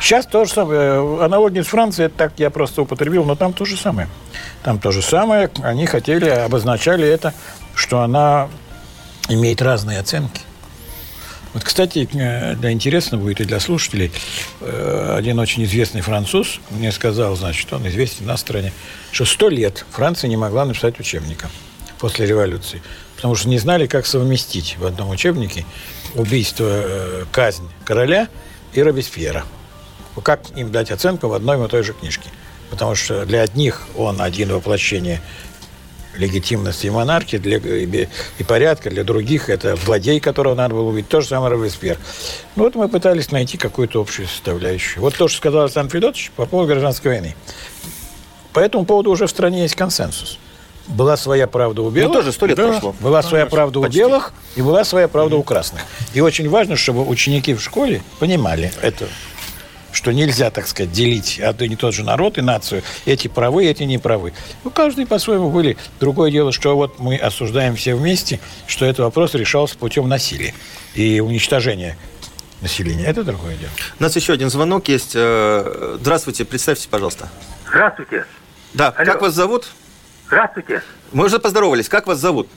Сейчас 0.00 0.26
то 0.26 0.44
же 0.44 0.52
самое. 0.52 1.24
Аналогия 1.24 1.64
с 1.64 1.68
Францией, 1.68 2.06
это 2.06 2.16
так 2.16 2.32
я 2.36 2.50
просто 2.50 2.82
употребил, 2.82 3.24
но 3.24 3.34
там 3.34 3.52
то 3.52 3.64
же 3.64 3.76
самое. 3.76 4.08
Там 4.62 4.78
то 4.78 4.92
же 4.92 5.02
самое. 5.02 5.50
Они 5.62 5.86
хотели, 5.86 6.28
обозначали 6.28 7.06
это, 7.06 7.32
что 7.74 8.00
она 8.00 8.48
имеет 9.28 9.62
разные 9.62 9.98
оценки. 9.98 10.42
Вот, 11.54 11.62
кстати, 11.62 12.08
э, 12.12 12.56
для 12.56 12.72
интересно 12.72 13.16
будет 13.16 13.40
и 13.40 13.44
для 13.44 13.60
слушателей, 13.60 14.10
э, 14.60 15.14
один 15.16 15.38
очень 15.38 15.62
известный 15.64 16.00
француз 16.00 16.58
мне 16.70 16.90
сказал, 16.90 17.36
значит, 17.36 17.72
он 17.72 17.86
известен 17.86 18.26
на 18.26 18.36
стране, 18.36 18.72
что 19.12 19.24
сто 19.24 19.48
лет 19.48 19.86
Франция 19.90 20.28
не 20.28 20.36
могла 20.36 20.64
написать 20.64 20.98
учебника 20.98 21.48
после 22.00 22.26
революции, 22.26 22.82
потому 23.14 23.36
что 23.36 23.48
не 23.48 23.58
знали, 23.58 23.86
как 23.86 24.04
совместить 24.04 24.76
в 24.78 24.84
одном 24.84 25.10
учебнике 25.10 25.64
убийство, 26.14 26.66
э, 26.68 27.24
казнь 27.30 27.68
короля 27.84 28.28
и 28.74 28.82
Робеспьера. 28.82 29.44
Как 30.22 30.42
им 30.56 30.70
дать 30.70 30.90
оценку 30.90 31.28
в 31.28 31.34
одной 31.34 31.64
и 31.64 31.68
той 31.68 31.82
же 31.82 31.92
книжке? 31.92 32.28
Потому 32.70 32.94
что 32.94 33.24
для 33.26 33.42
одних 33.42 33.82
он 33.96 34.20
один 34.20 34.52
воплощение 34.52 35.20
легитимности 36.16 36.86
и 36.86 36.90
монархии 36.90 37.36
для, 37.36 37.58
и, 37.58 38.08
и 38.38 38.44
порядка, 38.44 38.90
для 38.90 39.04
других 39.04 39.48
это 39.48 39.76
злодей, 39.76 40.20
которого 40.20 40.54
надо 40.54 40.74
было 40.74 40.88
убить. 40.88 41.08
То 41.08 41.20
же 41.20 41.28
самое 41.28 41.52
Робеспьер. 41.52 41.98
Ну 42.56 42.64
вот 42.64 42.74
мы 42.74 42.88
пытались 42.88 43.30
найти 43.32 43.58
какую-то 43.58 44.00
общую 44.00 44.28
составляющую. 44.28 45.02
Вот 45.02 45.16
то, 45.16 45.28
что 45.28 45.38
сказал 45.38 45.62
Александр 45.64 45.92
Федотович 45.92 46.30
по 46.36 46.46
поводу 46.46 46.68
гражданской 46.68 47.10
войны. 47.10 47.34
По 48.52 48.60
этому 48.60 48.84
поводу 48.84 49.10
уже 49.10 49.26
в 49.26 49.30
стране 49.30 49.62
есть 49.62 49.74
консенсус. 49.74 50.38
Была 50.86 51.16
своя 51.16 51.46
правда 51.46 51.82
у 51.82 51.90
белых. 51.90 52.08
Ну, 52.08 52.14
тоже 52.14 52.32
сто 52.32 52.46
лет 52.46 52.56
Да. 52.56 52.68
прошло. 52.68 52.94
Была 53.00 53.22
своя 53.22 53.46
правда 53.46 53.80
Почти. 53.80 54.02
у 54.04 54.08
белых 54.08 54.32
и 54.56 54.62
была 54.62 54.84
своя 54.84 55.08
правда 55.08 55.36
у 55.36 55.42
красных. 55.42 55.82
И 56.12 56.20
очень 56.20 56.48
важно, 56.48 56.76
чтобы 56.76 57.06
ученики 57.08 57.54
в 57.54 57.60
школе 57.62 58.02
понимали 58.18 58.70
это, 58.82 59.08
что 59.92 60.12
нельзя, 60.12 60.50
так 60.50 60.66
сказать, 60.66 60.92
делить 60.92 61.40
один 61.40 61.72
и 61.72 61.76
тот 61.76 61.94
же 61.94 62.04
народ 62.04 62.36
и 62.36 62.42
нацию. 62.42 62.82
Эти 63.06 63.28
правы, 63.28 63.64
эти 63.64 63.84
не 63.84 63.96
правы. 63.96 64.34
Ну, 64.62 64.70
каждый 64.70 65.06
по-своему 65.06 65.50
были. 65.50 65.76
Другое 66.00 66.30
дело, 66.30 66.52
что 66.52 66.76
вот 66.76 66.98
мы 66.98 67.16
осуждаем 67.16 67.76
все 67.76 67.94
вместе, 67.94 68.40
что 68.66 68.84
этот 68.84 69.00
вопрос 69.00 69.34
решался 69.34 69.78
путем 69.78 70.06
насилия 70.08 70.52
и 70.94 71.20
уничтожения 71.20 71.96
населения. 72.60 73.04
Это 73.04 73.24
другое 73.24 73.56
дело. 73.56 73.70
У 73.98 74.02
нас 74.02 74.14
еще 74.16 74.32
один 74.34 74.50
звонок 74.50 74.88
есть. 74.88 75.12
Э, 75.14 75.96
Здравствуйте, 76.00 76.44
представьте, 76.44 76.88
пожалуйста. 76.90 77.28
Здравствуйте. 77.68 78.26
Да, 78.74 78.88
Алло. 78.90 79.06
как 79.12 79.22
вас 79.22 79.32
зовут? 79.34 79.68
Здравствуйте. 80.34 80.82
Мы 81.12 81.26
уже 81.26 81.38
поздоровались. 81.38 81.88
Как 81.88 82.08
вас 82.08 82.18
зовут? 82.18 82.48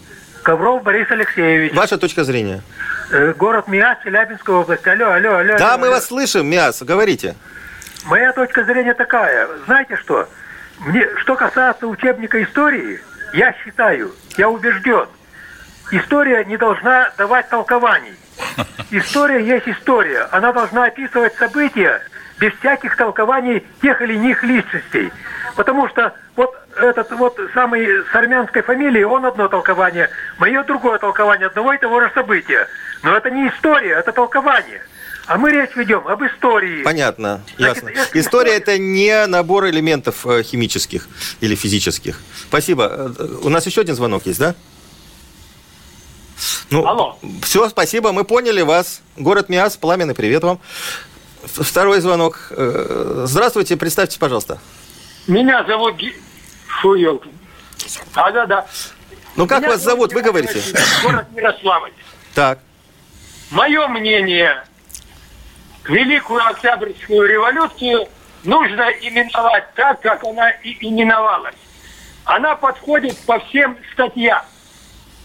Ковров 0.41 0.81
Борис 0.81 1.11
Алексеевич. 1.11 1.75
Ваша 1.75 1.99
точка 1.99 2.23
зрения. 2.23 2.63
Э, 3.11 3.33
Город 3.33 3.67
Миас, 3.67 3.99
Челябинская 4.03 4.55
область. 4.55 4.87
Алло, 4.87 5.11
алло, 5.11 5.35
алло. 5.35 5.57
Да, 5.59 5.73
алло, 5.73 5.77
мы 5.77 5.85
алло. 5.85 5.95
вас 5.97 6.07
слышим, 6.07 6.47
Миас, 6.47 6.81
говорите. 6.81 7.35
Моя 8.05 8.33
точка 8.33 8.63
зрения 8.63 8.95
такая. 8.95 9.47
Знаете 9.67 9.95
что? 9.97 10.27
Мне, 10.79 11.07
что 11.17 11.35
касается 11.35 11.85
учебника 11.85 12.41
истории, 12.41 12.99
я 13.33 13.53
считаю, 13.63 14.11
я 14.37 14.49
убежден, 14.49 15.05
история 15.91 16.45
не 16.45 16.57
должна 16.57 17.11
давать 17.15 17.47
толкований. 17.49 18.15
История 18.89 19.45
есть 19.45 19.67
история. 19.67 20.27
Она 20.31 20.51
должна 20.51 20.85
описывать 20.85 21.35
события 21.35 22.01
без 22.39 22.53
всяких 22.53 22.97
толкований 22.97 23.63
тех 23.83 24.01
или 24.01 24.15
иных 24.15 24.43
личностей. 24.43 25.11
Потому 25.55 25.87
что 25.89 26.15
вот 26.35 26.55
этот 26.79 27.11
вот 27.11 27.39
самый 27.53 27.85
с 28.11 28.15
армянской 28.15 28.61
фамилией, 28.61 29.03
он 29.05 29.25
одно 29.25 29.47
толкование, 29.47 30.09
мое 30.37 30.63
другое 30.63 30.97
толкование 30.99 31.47
одного 31.47 31.73
и 31.73 31.77
того 31.77 31.99
же 32.01 32.11
события. 32.13 32.67
Но 33.03 33.15
это 33.15 33.29
не 33.29 33.47
история, 33.49 33.93
это 33.95 34.11
толкование. 34.11 34.81
А 35.27 35.37
мы 35.37 35.51
речь 35.51 35.75
ведем 35.75 36.07
об 36.07 36.23
истории. 36.23 36.83
Понятно, 36.83 37.41
Значит, 37.57 37.83
ясно. 37.83 37.89
если 37.89 38.19
История 38.21 38.53
это 38.53 38.77
не 38.77 39.25
набор 39.25 39.67
элементов 39.67 40.25
э, 40.25 40.41
химических 40.41 41.07
или 41.41 41.53
физических. 41.55 42.21
Спасибо. 42.47 43.13
Э, 43.19 43.27
У 43.43 43.49
нас 43.49 43.65
еще 43.65 43.81
один 43.81 43.95
звонок 43.95 44.25
есть, 44.25 44.39
да? 44.39 44.55
Ну, 46.69 46.85
Алло. 46.85 47.17
Все, 47.41 47.67
спасибо, 47.67 48.13
мы 48.13 48.23
поняли 48.23 48.61
вас. 48.61 49.01
Город 49.17 49.49
Миас, 49.49 49.75
пламенный 49.75 50.15
привет 50.15 50.43
вам. 50.43 50.59
Второй 51.43 51.99
звонок. 51.99 52.47
Э, 52.51 53.23
Здравствуйте, 53.27 53.75
представьте, 53.75 54.19
пожалуйста. 54.19 54.59
Меня 55.27 55.65
зовут 55.65 55.97
Ги... 56.77 56.81
Фу, 56.81 56.95
ёлки. 56.95 57.29
А, 58.15 58.31
да, 58.31 58.45
да. 58.45 58.65
Ну, 59.35 59.47
как 59.47 59.59
Меня 59.59 59.71
вас 59.71 59.81
зовут, 59.81 60.13
вы 60.13 60.21
говорите? 60.21 60.61
Город 61.03 61.25
Ярославль. 61.35 61.91
Так, 62.33 62.59
Мое 63.49 63.87
мнение, 63.87 64.63
Великую 65.85 66.45
Октябрьскую 66.45 67.29
революцию 67.29 68.09
нужно 68.43 68.89
именовать 68.89 69.73
так, 69.73 70.01
как 70.01 70.23
она 70.25 70.49
и 70.49 70.75
именовалась. 70.85 71.55
Она 72.25 72.55
подходит 72.55 73.17
по 73.25 73.39
всем 73.39 73.77
статьям. 73.93 74.41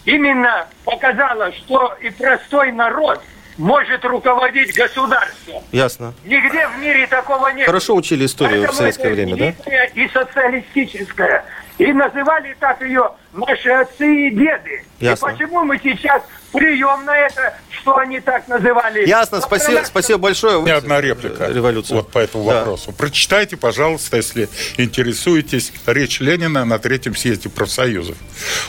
Именно 0.05 0.69
показала, 0.85 1.53
что 1.53 1.97
и 2.01 2.11
простой 2.11 2.71
народ 2.71 3.21
может 3.59 4.05
руководить 4.05 4.75
государством. 4.75 5.63
ясно. 5.73 6.15
Нигде 6.25 6.67
в 6.69 6.79
мире 6.79 7.07
такого 7.07 7.49
нет. 7.49 7.67
Хорошо 7.67 7.95
учили 7.95 8.27
историю 8.27 8.59
в 8.63 8.67
Поэтому 8.67 8.79
советское 8.79 9.09
это 9.09 9.15
время, 9.15 9.37
да? 9.37 9.85
И 9.95 10.09
социалистическая. 10.09 11.45
И 11.79 11.93
называли 11.93 12.55
так 12.61 12.81
ее 12.83 13.11
наши 13.33 13.71
отцы 13.71 14.29
и 14.29 14.31
деды. 14.31 14.85
Ясно. 15.01 15.29
И 15.29 15.33
почему 15.33 15.65
мы 15.65 15.79
сейчас 15.83 16.23
плюем 16.53 17.05
на 17.07 17.17
это, 17.17 17.55
что 17.71 17.97
они 17.97 18.21
так 18.21 18.47
называли? 18.47 19.07
Ясно, 19.09 19.41
Потому 19.41 19.57
спасибо, 19.59 19.79
что- 19.81 19.87
спасибо 19.89 20.19
большое. 20.19 20.59
У 20.59 20.63
меня 20.63 20.77
одна 20.77 21.01
реплика 21.01 21.47
Революция. 21.49 21.97
вот 21.97 22.11
по 22.13 22.19
этому 22.19 22.45
Да. 22.49 22.59
вопросу. 22.59 22.93
Прочитайте, 22.93 23.57
пожалуйста, 23.57 24.19
если 24.19 24.49
интересуетесь, 24.77 25.73
речь 25.87 26.21
Ленина 26.21 26.65
на 26.67 26.79
Третьем 26.79 27.17
съезде 27.17 27.49
профсоюзов. 27.49 28.17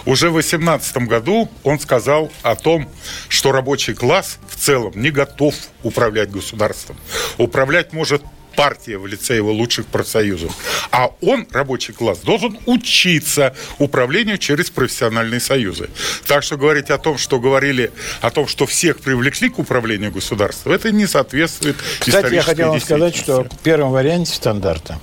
Уже 0.06 0.30
в 0.30 0.34
18 0.34 1.06
году 1.08 1.50
он 1.64 1.80
сказал 1.80 2.32
о 2.42 2.56
том, 2.56 2.90
что 3.28 3.52
рабочий 3.52 3.94
класс 3.94 4.40
в 4.50 4.56
целом 4.56 4.94
не 4.96 5.12
готов 5.12 5.54
управлять 5.84 6.32
государством. 6.32 6.96
Управлять 7.38 7.92
может 7.94 8.24
партия 8.56 8.98
в 8.98 9.08
лице 9.08 9.36
его 9.36 9.52
лучших 9.52 9.86
профсоюзов. 9.88 10.56
А 10.92 11.12
он, 11.22 11.48
рабочий 11.52 11.94
класс, 11.94 12.20
должен 12.20 12.58
учиться 12.66 13.56
управлению 13.80 14.38
через 14.38 14.70
профессиональные 14.70 15.40
союзы. 15.40 15.90
Так 16.28 16.44
что 16.44 16.58
говорить 16.58 16.90
о 16.90 16.98
том, 16.98 17.18
что 17.18 17.40
говорили 17.40 17.92
о 18.22 18.30
том, 18.32 18.48
что 18.48 18.66
всех 18.66 19.00
привлекли 19.00 19.50
к 19.50 19.60
управлению 19.60 20.12
государством, 20.12 20.74
это 20.74 20.92
не 20.92 21.08
соответствует 21.08 21.76
Кстати, 22.00 22.34
я 22.34 22.42
хотел 22.42 22.70
вам 22.70 22.82
сказать, 22.82 23.16
что 23.16 23.44
в 23.44 23.60
первом 23.60 23.92
варианте 23.92 24.34
стандарта 24.34 25.00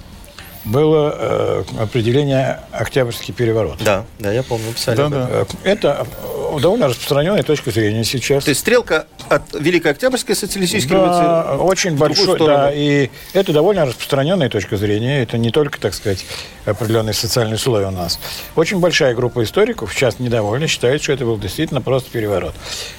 было 0.65 1.15
э, 1.17 1.65
определение 1.81 2.61
«Октябрьский 2.71 3.33
переворот». 3.33 3.79
Да, 3.83 4.05
да, 4.19 4.33
я 4.33 4.43
помню, 4.43 4.73
писали. 4.73 4.97
Да, 4.97 5.09
да. 5.09 5.47
Это 5.65 6.07
э, 6.23 6.61
довольно 6.61 6.89
распространенная 6.89 7.43
точка 7.43 7.71
зрения 7.71 8.05
сейчас. 8.05 8.45
То 8.45 8.51
есть 8.51 8.61
стрелка 8.61 9.07
от 9.29 9.43
Великой 9.59 9.93
Октябрьской 9.93 10.37
социалистической 10.37 10.97
Да, 10.97 10.97
революции 10.97 11.65
очень 11.65 11.97
большой, 11.97 12.39
да, 12.39 12.71
и 12.73 13.11
это 13.33 13.53
довольно 13.53 13.87
распространенная 13.87 14.51
точка 14.51 14.77
зрения. 14.77 15.23
Это 15.23 15.39
не 15.39 15.51
только, 15.51 15.81
так 15.81 15.95
сказать, 15.95 16.27
определенный 16.67 17.15
социальный 17.15 17.59
слой 17.59 17.85
у 17.85 17.91
нас. 17.91 18.19
Очень 18.57 18.81
большая 18.81 19.15
группа 19.15 19.43
историков 19.43 19.93
сейчас 19.95 20.19
недовольна, 20.19 20.67
считает, 20.67 21.03
что 21.03 21.13
это 21.13 21.25
был 21.25 21.39
действительно 21.39 21.81
просто 21.81 22.11
переворот. 22.11 22.55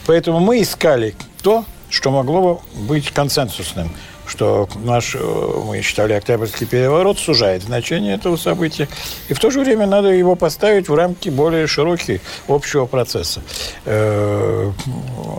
Поэтому 0.08 0.40
мы 0.40 0.62
искали 0.62 1.16
то, 1.44 1.66
что 1.90 2.10
могло 2.10 2.42
бы 2.42 2.80
быть 2.88 3.12
консенсусным 3.12 3.92
что 4.28 4.68
наш, 4.84 5.16
э, 5.16 5.20
мы 5.66 5.82
считали, 5.82 6.14
Октябрьский 6.14 6.66
переворот 6.68 7.20
сужает 7.20 7.64
значение 7.64 8.16
этого 8.16 8.38
события. 8.38 8.88
И 9.30 9.34
в 9.34 9.40
то 9.40 9.52
же 9.52 9.60
время 9.60 9.86
надо 9.88 10.10
его 10.10 10.36
поставить 10.36 10.88
в 10.90 10.96
рамки 10.96 11.30
более 11.30 11.68
широкие 11.68 12.22
общего 12.48 12.86
процесса. 12.86 13.42
Э, 13.86 14.72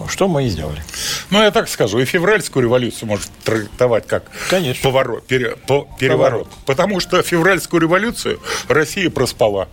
Что 0.08 0.28
мы 0.28 0.44
и 0.46 0.48
сделали. 0.48 0.82
Ну, 1.30 1.42
я 1.42 1.50
так 1.50 1.68
скажу, 1.68 1.98
и 2.00 2.04
февральскую 2.04 2.64
революцию 2.64 3.08
можно 3.08 3.26
трактовать 3.44 4.06
как 4.06 4.24
Конечно. 4.50 4.82
поворот, 4.82 5.26
пере- 5.26 5.56
по- 5.66 5.88
переворот. 5.98 6.22
Поворот. 6.22 6.48
Потому 6.66 7.00
что 7.00 7.22
февральскую 7.22 7.80
революцию 7.80 8.40
Россия 8.68 9.08
проспала. 9.10 9.68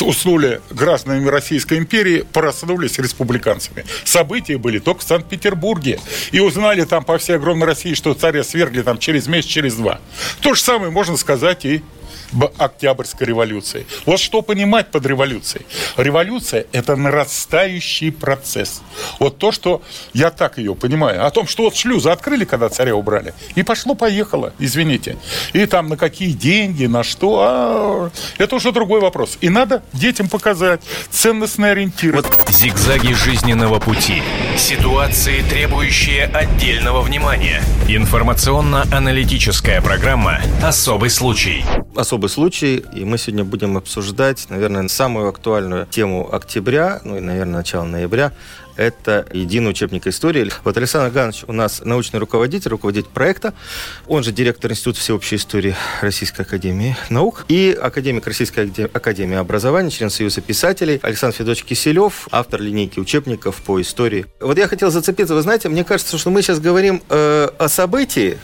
Уснули 0.00 0.60
гражданами 0.70 1.28
Российской 1.28 1.78
империи, 1.78 2.24
проснулись 2.32 2.98
республиканцами. 2.98 3.84
События 4.04 4.58
были 4.58 4.78
только 4.78 5.00
в 5.00 5.04
Санкт-Петербурге. 5.04 6.00
И 6.32 6.40
узнали 6.40 6.84
там 6.84 7.04
по 7.04 7.16
всей 7.18 7.36
огромной 7.36 7.66
России, 7.66 7.94
что 7.94 8.14
царя 8.14 8.42
свергли 8.58 8.82
там 8.82 8.98
через 8.98 9.28
месяц, 9.28 9.48
через 9.48 9.76
два. 9.76 10.00
То 10.40 10.54
же 10.54 10.60
самое 10.60 10.90
можно 10.90 11.16
сказать 11.16 11.64
и 11.64 11.82
Октябрьской 12.58 13.26
революции. 13.26 13.86
Вот 14.06 14.20
что 14.20 14.42
понимать 14.42 14.90
под 14.90 15.06
революцией? 15.06 15.66
Революция– 15.96 16.66
это 16.72 16.96
нарастающий 16.96 18.12
процесс. 18.12 18.82
Вот 19.18 19.38
то, 19.38 19.52
что 19.52 19.82
я 20.12 20.30
так 20.30 20.58
ее 20.58 20.74
понимаю. 20.74 21.26
О 21.26 21.30
том, 21.30 21.46
что 21.46 21.64
вот 21.64 21.76
шлюзы 21.76 22.10
открыли, 22.10 22.44
когда 22.44 22.68
царя 22.68 22.94
убрали, 22.94 23.34
и 23.54 23.62
пошло-поехало, 23.62 24.52
извините. 24.58 25.16
И 25.52 25.66
там 25.66 25.88
на 25.88 25.96
какие 25.96 26.32
деньги, 26.32 26.86
на 26.86 27.02
что, 27.02 27.38
а, 27.40 28.10
это 28.38 28.56
уже 28.56 28.72
другой 28.72 29.00
вопрос. 29.00 29.38
И 29.40 29.48
надо 29.48 29.82
детям 29.92 30.28
показать 30.28 30.80
ценностные 31.10 31.72
ориентиры. 31.72 32.22
Зигзаги 32.48 33.12
жизненного 33.12 33.78
пути. 33.78 34.22
Ситуации, 34.56 35.42
требующие 35.42 36.24
отдельного 36.24 37.02
внимания. 37.02 37.62
Информационно-аналитическая 37.88 39.80
программа 39.80 40.40
«Особый 40.62 41.10
случай». 41.10 41.64
особый 41.98 42.17
случай, 42.26 42.84
и 42.92 43.04
мы 43.04 43.18
сегодня 43.18 43.44
будем 43.44 43.76
обсуждать, 43.76 44.46
наверное, 44.50 44.88
самую 44.88 45.28
актуальную 45.28 45.86
тему 45.86 46.28
октября, 46.34 47.00
ну 47.04 47.16
и, 47.16 47.20
наверное, 47.20 47.58
начало 47.58 47.84
ноября, 47.84 48.32
это 48.76 49.26
единый 49.32 49.70
учебник 49.70 50.06
истории. 50.06 50.50
Вот 50.64 50.76
Александр 50.76 51.14
Иванович 51.14 51.44
у 51.48 51.52
нас 51.52 51.82
научный 51.84 52.20
руководитель, 52.20 52.70
руководитель 52.70 53.08
проекта, 53.08 53.52
он 54.06 54.22
же 54.22 54.32
директор 54.32 54.70
Института 54.70 55.00
всеобщей 55.00 55.36
истории 55.36 55.74
Российской 56.00 56.42
Академии 56.42 56.96
Наук 57.10 57.44
и 57.48 57.76
академик 57.80 58.26
Российской 58.26 58.66
Акаде- 58.66 58.90
Академии 58.92 59.36
Образования, 59.36 59.90
член 59.90 60.10
Союза 60.10 60.40
писателей 60.40 61.00
Александр 61.02 61.36
Федорович 61.36 61.64
Киселев, 61.64 62.28
автор 62.30 62.60
линейки 62.62 63.00
учебников 63.00 63.56
по 63.62 63.80
истории. 63.80 64.26
Вот 64.40 64.56
я 64.56 64.68
хотел 64.68 64.90
зацепиться, 64.90 65.34
вы 65.34 65.42
знаете, 65.42 65.68
мне 65.68 65.82
кажется, 65.82 66.16
что 66.16 66.30
мы 66.30 66.42
сейчас 66.42 66.60
говорим 66.60 67.02
э, 67.08 67.48
о 67.58 67.68
событии, 67.68 68.38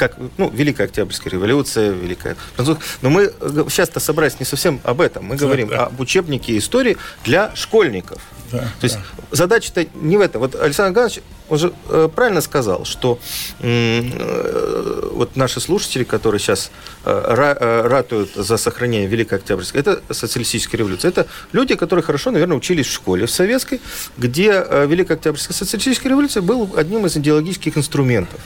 как 0.00 0.16
ну, 0.38 0.48
Великая 0.48 0.84
Октябрьская 0.84 1.30
революция, 1.30 1.90
Великая 1.90 2.34
французская. 2.54 2.82
Но 3.02 3.10
мы 3.10 3.30
э, 3.38 3.64
сейчас-то 3.68 4.00
собрались 4.00 4.40
не 4.40 4.46
совсем 4.46 4.80
об 4.82 5.02
этом. 5.02 5.26
Мы 5.26 5.36
говорим 5.36 5.68
да. 5.68 5.84
об 5.84 6.00
учебнике 6.00 6.56
истории 6.56 6.96
для 7.22 7.54
школьников. 7.54 8.22
Да, 8.50 8.60
То 8.80 8.84
есть 8.84 8.96
задача-то 9.30 9.86
не 9.94 10.16
в 10.16 10.22
этом. 10.22 10.40
Вот 10.40 10.54
Александр 10.54 10.96
Иванович, 10.96 11.20
он 11.50 11.58
же 11.58 11.74
э, 11.90 12.08
правильно 12.16 12.40
сказал, 12.40 12.86
что 12.86 13.18
э, 13.58 15.10
вот 15.12 15.36
наши 15.36 15.60
слушатели, 15.60 16.04
которые 16.04 16.40
сейчас 16.40 16.70
ра, 17.04 17.54
ратуют 17.84 18.30
за 18.34 18.56
сохранение 18.56 19.06
Великой 19.06 19.34
Октябрьской, 19.34 19.82
это 19.82 20.00
социалистическая 20.08 20.78
революция. 20.78 21.10
Это 21.10 21.26
люди, 21.52 21.74
которые 21.74 22.02
хорошо, 22.02 22.30
наверное, 22.30 22.56
учились 22.56 22.86
в 22.86 22.92
школе 22.92 23.26
в 23.26 23.30
советской, 23.30 23.82
где 24.16 24.64
Великая 24.86 25.14
Октябрьская 25.14 25.54
социалистическая 25.54 26.08
революция 26.08 26.40
был 26.40 26.70
одним 26.74 27.04
из 27.04 27.18
идеологических 27.18 27.76
инструментов. 27.76 28.40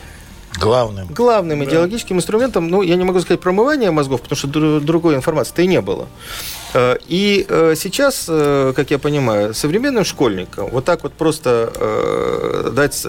Главным. 0.59 1.09
Главным 1.09 1.59
да. 1.61 1.65
идеологическим 1.65 2.17
инструментом, 2.17 2.69
ну, 2.69 2.83
я 2.83 2.97
не 2.97 3.05
могу 3.05 3.21
сказать 3.21 3.41
промывание 3.41 3.91
мозгов, 3.91 4.23
потому 4.23 4.37
что 4.37 4.81
другой 4.81 5.17
информации-то 5.17 5.63
и 5.63 5.67
не 5.67 5.81
было. 5.81 6.07
Э, 6.75 6.97
и 7.07 7.47
э, 7.49 7.75
сейчас, 7.77 8.27
э, 8.29 8.73
как 8.75 8.91
я 8.91 8.99
понимаю, 8.99 9.55
современным 9.55 10.05
школьникам 10.05 10.69
вот 10.71 10.85
так 10.85 11.03
вот 11.03 11.15
просто 11.15 12.73
дать... 12.75 13.07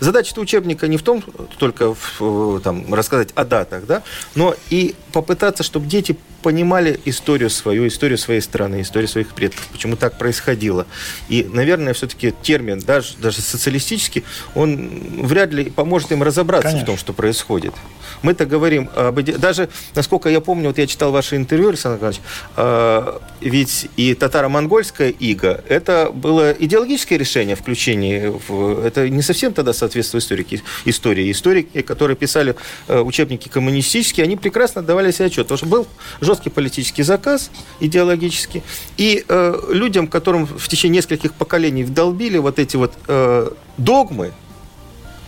Задача 0.00 0.38
учебника 0.38 0.88
не 0.88 0.96
в 0.96 1.02
том 1.02 1.22
только 1.58 1.94
там, 2.62 2.92
рассказать 2.92 3.28
о 3.34 3.44
датах, 3.44 3.86
да, 3.86 4.02
но 4.34 4.54
и 4.70 4.94
попытаться, 5.12 5.62
чтобы 5.62 5.86
дети 5.86 6.16
понимали 6.42 6.98
историю 7.04 7.50
свою, 7.50 7.86
историю 7.86 8.18
своей 8.18 8.40
страны, 8.40 8.80
историю 8.80 9.08
своих 9.08 9.28
предков, 9.28 9.66
почему 9.70 9.96
так 9.96 10.18
происходило. 10.18 10.86
И, 11.28 11.48
наверное, 11.52 11.92
все-таки 11.92 12.32
термин, 12.42 12.80
даже, 12.80 13.16
даже 13.18 13.40
социалистический, 13.40 14.24
он 14.54 14.88
вряд 15.22 15.52
ли 15.52 15.70
поможет 15.70 16.12
им 16.12 16.22
разобраться 16.22 16.68
Конечно. 16.68 16.84
в 16.84 16.86
том, 16.86 16.98
что 16.98 17.12
происходит. 17.12 17.74
Мы-то 18.22 18.46
говорим 18.46 18.88
об... 18.94 19.20
Даже, 19.22 19.68
насколько 19.94 20.28
я 20.28 20.40
помню, 20.40 20.68
вот 20.68 20.78
я 20.78 20.86
читал 20.86 21.12
ваше 21.12 21.36
интервью, 21.36 21.70
Александр 21.70 21.96
Николаевич, 21.96 22.22
э, 22.56 23.18
ведь 23.40 23.88
и 23.96 24.14
татаро-монгольская 24.14 25.10
ига, 25.10 25.62
это 25.68 26.10
было 26.12 26.52
идеологическое 26.52 27.18
решение 27.18 27.56
включения 27.56 28.30
в... 28.30 28.84
Это 28.84 29.08
не 29.08 29.22
совсем 29.22 29.52
тогда 29.52 29.72
соответствует 29.72 30.22
историки, 30.24 30.62
истории. 30.84 31.30
Историки, 31.30 31.82
которые 31.82 32.16
писали 32.16 32.54
э, 32.88 33.00
учебники 33.00 33.48
коммунистические, 33.48 34.24
они 34.24 34.36
прекрасно 34.36 34.82
давали 34.82 35.01
себе 35.10 35.26
отчет, 35.26 35.48
потому 35.48 35.58
что 35.58 35.66
был 35.66 35.86
жесткий 36.20 36.50
политический 36.50 37.02
заказ 37.02 37.50
идеологический, 37.80 38.62
и 38.96 39.24
э, 39.26 39.60
людям, 39.70 40.06
которым 40.06 40.46
в 40.46 40.68
течение 40.68 40.98
нескольких 40.98 41.32
поколений 41.34 41.84
вдолбили 41.84 42.38
вот 42.38 42.58
эти 42.58 42.76
вот 42.76 42.92
э, 43.08 43.50
догмы, 43.78 44.32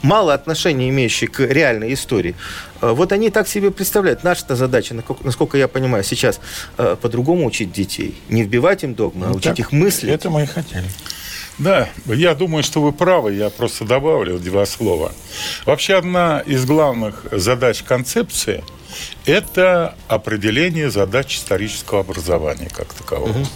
мало 0.03 0.35
отношения 0.35 0.89
имеющие 0.91 1.29
к 1.29 1.41
реальной 1.41 1.95
истории, 1.95 2.37
э, 2.81 2.91
вот 2.91 3.13
они 3.13 3.31
так 3.31 3.49
себе 3.49 3.71
представляют. 3.71 4.23
Наша 4.23 4.55
задача, 4.55 4.95
насколько 5.25 5.59
я 5.59 5.67
понимаю, 5.67 6.05
сейчас 6.05 6.41
э, 6.77 6.97
по-другому 7.01 7.47
учить 7.47 7.73
детей. 7.73 8.15
Не 8.29 8.43
вбивать 8.43 8.85
им 8.85 8.95
догмы, 8.95 9.27
а 9.27 9.29
ну, 9.31 9.35
а 9.35 9.37
учить 9.37 9.59
их 9.59 9.73
мысли. 9.73 10.13
Это 10.13 10.31
мы 10.31 10.43
и 10.43 10.47
хотели. 10.47 10.85
Да, 11.59 11.89
я 12.07 12.35
думаю, 12.35 12.63
что 12.65 12.83
вы 12.83 12.93
правы, 12.93 13.33
я 13.33 13.49
просто 13.49 13.85
добавлю 13.85 14.39
два 14.39 14.67
слова. 14.67 15.13
Вообще 15.65 15.95
одна 15.95 16.41
из 16.41 16.65
главных 16.65 17.25
задач 17.33 17.83
концепции– 17.83 18.63
это 19.27 19.95
определение 20.09 20.91
задач 20.91 21.37
исторического 21.37 22.01
образования 22.01 22.69
как 22.73 22.93
такового. 22.93 23.31
Угу. 23.31 23.47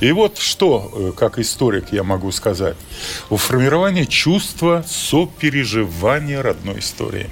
И 0.00 0.12
вот 0.12 0.38
что, 0.38 0.90
э, 0.94 1.12
как 1.16 1.38
историк, 1.38 1.92
я 1.92 2.02
могу 2.02 2.30
сказать. 2.32 2.76
У 3.30 3.36
формирования 3.36 4.06
чувства 4.06 4.84
сопереживания 4.86 6.42
родной 6.42 6.78
истории. 6.78 7.30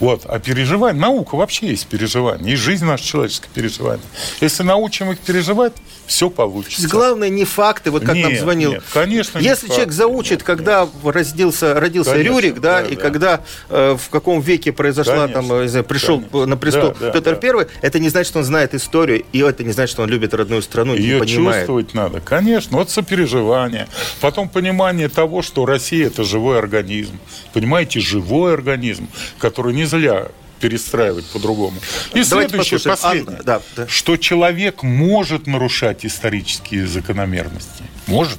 Вот. 0.00 0.22
А 0.24 0.38
переживание, 0.38 1.00
наука 1.00 1.36
вообще 1.36 1.68
есть 1.68 1.86
переживание, 1.86 2.54
и 2.54 2.56
жизнь 2.56 2.84
наша 2.84 3.04
человеческое 3.04 3.50
переживание. 3.54 4.04
Если 4.40 4.62
научим 4.62 5.12
их 5.12 5.18
переживать, 5.18 5.74
все 6.06 6.28
получится. 6.28 6.88
Главное 6.88 7.28
не 7.28 7.44
факты, 7.44 7.90
вот 7.90 8.04
как 8.04 8.16
нет, 8.16 8.30
нам 8.30 8.38
звонил. 8.38 8.72
Нет, 8.72 8.82
конечно. 8.92 9.38
Если 9.38 9.66
человек 9.66 9.88
факты, 9.88 9.96
заучит, 9.96 10.30
нет, 10.32 10.42
когда 10.42 10.80
нет. 10.82 11.14
родился, 11.14 11.78
родился 11.78 12.12
конечно, 12.12 12.32
Рюрик, 12.32 12.60
да, 12.60 12.82
да 12.82 12.88
и 12.88 12.96
да. 12.96 13.00
когда 13.00 13.40
э, 13.68 13.96
в 13.96 14.08
каком 14.08 14.40
веке 14.40 14.72
произошла 14.72 15.28
конечно, 15.28 15.42
там, 15.42 15.68
знаю, 15.68 15.84
пришел 15.84 16.18
конечно. 16.18 16.46
на 16.46 16.56
престол 16.56 16.96
да, 16.98 17.10
Петр 17.12 17.34
да. 17.34 17.36
Первый, 17.36 17.66
это 17.82 17.98
не 17.98 18.08
значит, 18.08 18.30
что 18.30 18.38
он 18.40 18.44
знает 18.44 18.74
историю, 18.74 19.24
и 19.32 19.38
это 19.38 19.62
не 19.62 19.70
значит, 19.70 19.92
что 19.92 20.02
он 20.02 20.08
любит 20.08 20.34
родную 20.34 20.62
страну. 20.62 20.94
Ее 20.94 21.14
не 21.14 21.20
понимает. 21.20 21.60
чувствовать 21.60 21.94
надо, 21.94 22.20
конечно. 22.20 22.76
Вот 22.78 22.90
сопереживание, 22.90 23.86
потом 24.20 24.48
понимание 24.48 25.08
того, 25.08 25.42
что 25.42 25.66
Россия 25.66 26.06
это 26.06 26.24
живой 26.24 26.58
организм, 26.58 27.18
понимаете, 27.52 28.00
живой 28.00 28.54
организм, 28.54 29.08
который 29.38 29.74
не 29.74 29.84
зря 29.90 30.28
перестраивать 30.60 31.26
по-другому. 31.26 31.78
И 32.14 32.22
Давайте 32.22 32.50
следующее, 32.50 32.80
последнее, 32.80 33.36
Анна, 33.38 33.42
да, 33.44 33.62
да. 33.76 33.88
что 33.88 34.16
человек 34.16 34.82
может 34.82 35.46
нарушать 35.46 36.04
исторические 36.04 36.86
закономерности. 36.86 37.82
Может, 38.06 38.38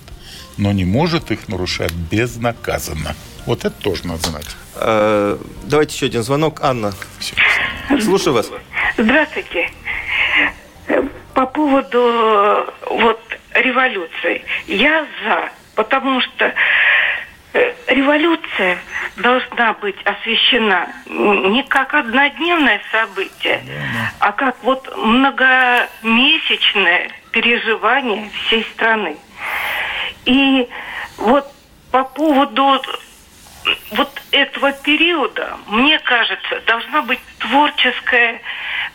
но 0.57 0.71
не 0.71 0.85
может 0.85 1.31
их 1.31 1.47
нарушать 1.47 1.91
безнаказанно. 1.93 3.15
Вот 3.45 3.65
это 3.65 3.71
тоже 3.71 4.05
надо 4.05 4.29
знать. 4.29 4.45
Э, 4.75 5.37
давайте 5.63 5.95
еще 5.95 6.05
один 6.05 6.23
звонок. 6.23 6.59
Анна, 6.61 6.93
Все. 7.19 7.35
слушаю 8.01 8.33
вас. 8.35 8.51
Здравствуйте. 8.97 9.69
По 11.33 11.47
поводу 11.47 12.67
вот 12.87 13.19
революции. 13.55 14.43
Я 14.67 15.07
за, 15.23 15.49
потому 15.75 16.21
что 16.21 16.53
Э, 17.53 17.73
революция 17.87 18.77
должна 19.17 19.73
быть 19.73 20.01
освещена 20.03 20.87
не 21.07 21.63
как 21.63 21.93
однодневное 21.93 22.81
событие, 22.91 23.61
а 24.19 24.31
как 24.31 24.55
вот 24.63 24.97
многомесячное 24.97 27.11
переживание 27.31 28.31
всей 28.45 28.63
страны. 28.73 29.17
И 30.25 30.67
вот 31.17 31.45
по 31.91 32.03
поводу 32.03 32.81
вот 33.91 34.09
этого 34.31 34.71
периода, 34.71 35.57
мне 35.67 35.99
кажется, 35.99 36.61
должна 36.65 37.03
быть 37.03 37.19
творческая 37.39 38.41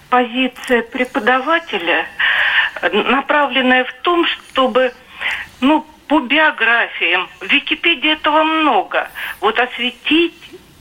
позиция 0.09 0.83
преподавателя, 0.83 2.07
направленная 2.93 3.85
в 3.85 3.93
том, 4.03 4.27
чтобы 4.27 4.93
ну, 5.61 5.87
по 6.09 6.21
биографиям. 6.21 7.29
В 7.41 7.51
Википедии 7.51 8.13
этого 8.13 8.43
много. 8.45 9.09
Вот 9.41 9.59
осветить 9.59 10.35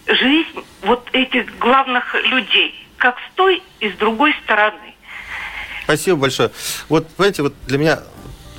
жизнь 0.08 0.64
вот 0.82 1.08
этих 1.14 1.58
главных 1.58 2.16
людей, 2.26 2.74
как 2.98 3.18
с 3.18 3.36
той 3.36 3.62
и 3.80 3.90
с 3.90 3.94
другой 3.96 4.34
стороны. 4.44 4.94
Спасибо 5.84 6.18
большое. 6.18 6.52
Вот, 6.90 7.08
понимаете, 7.10 7.44
вот 7.44 7.54
для 7.68 7.78
меня 7.78 8.00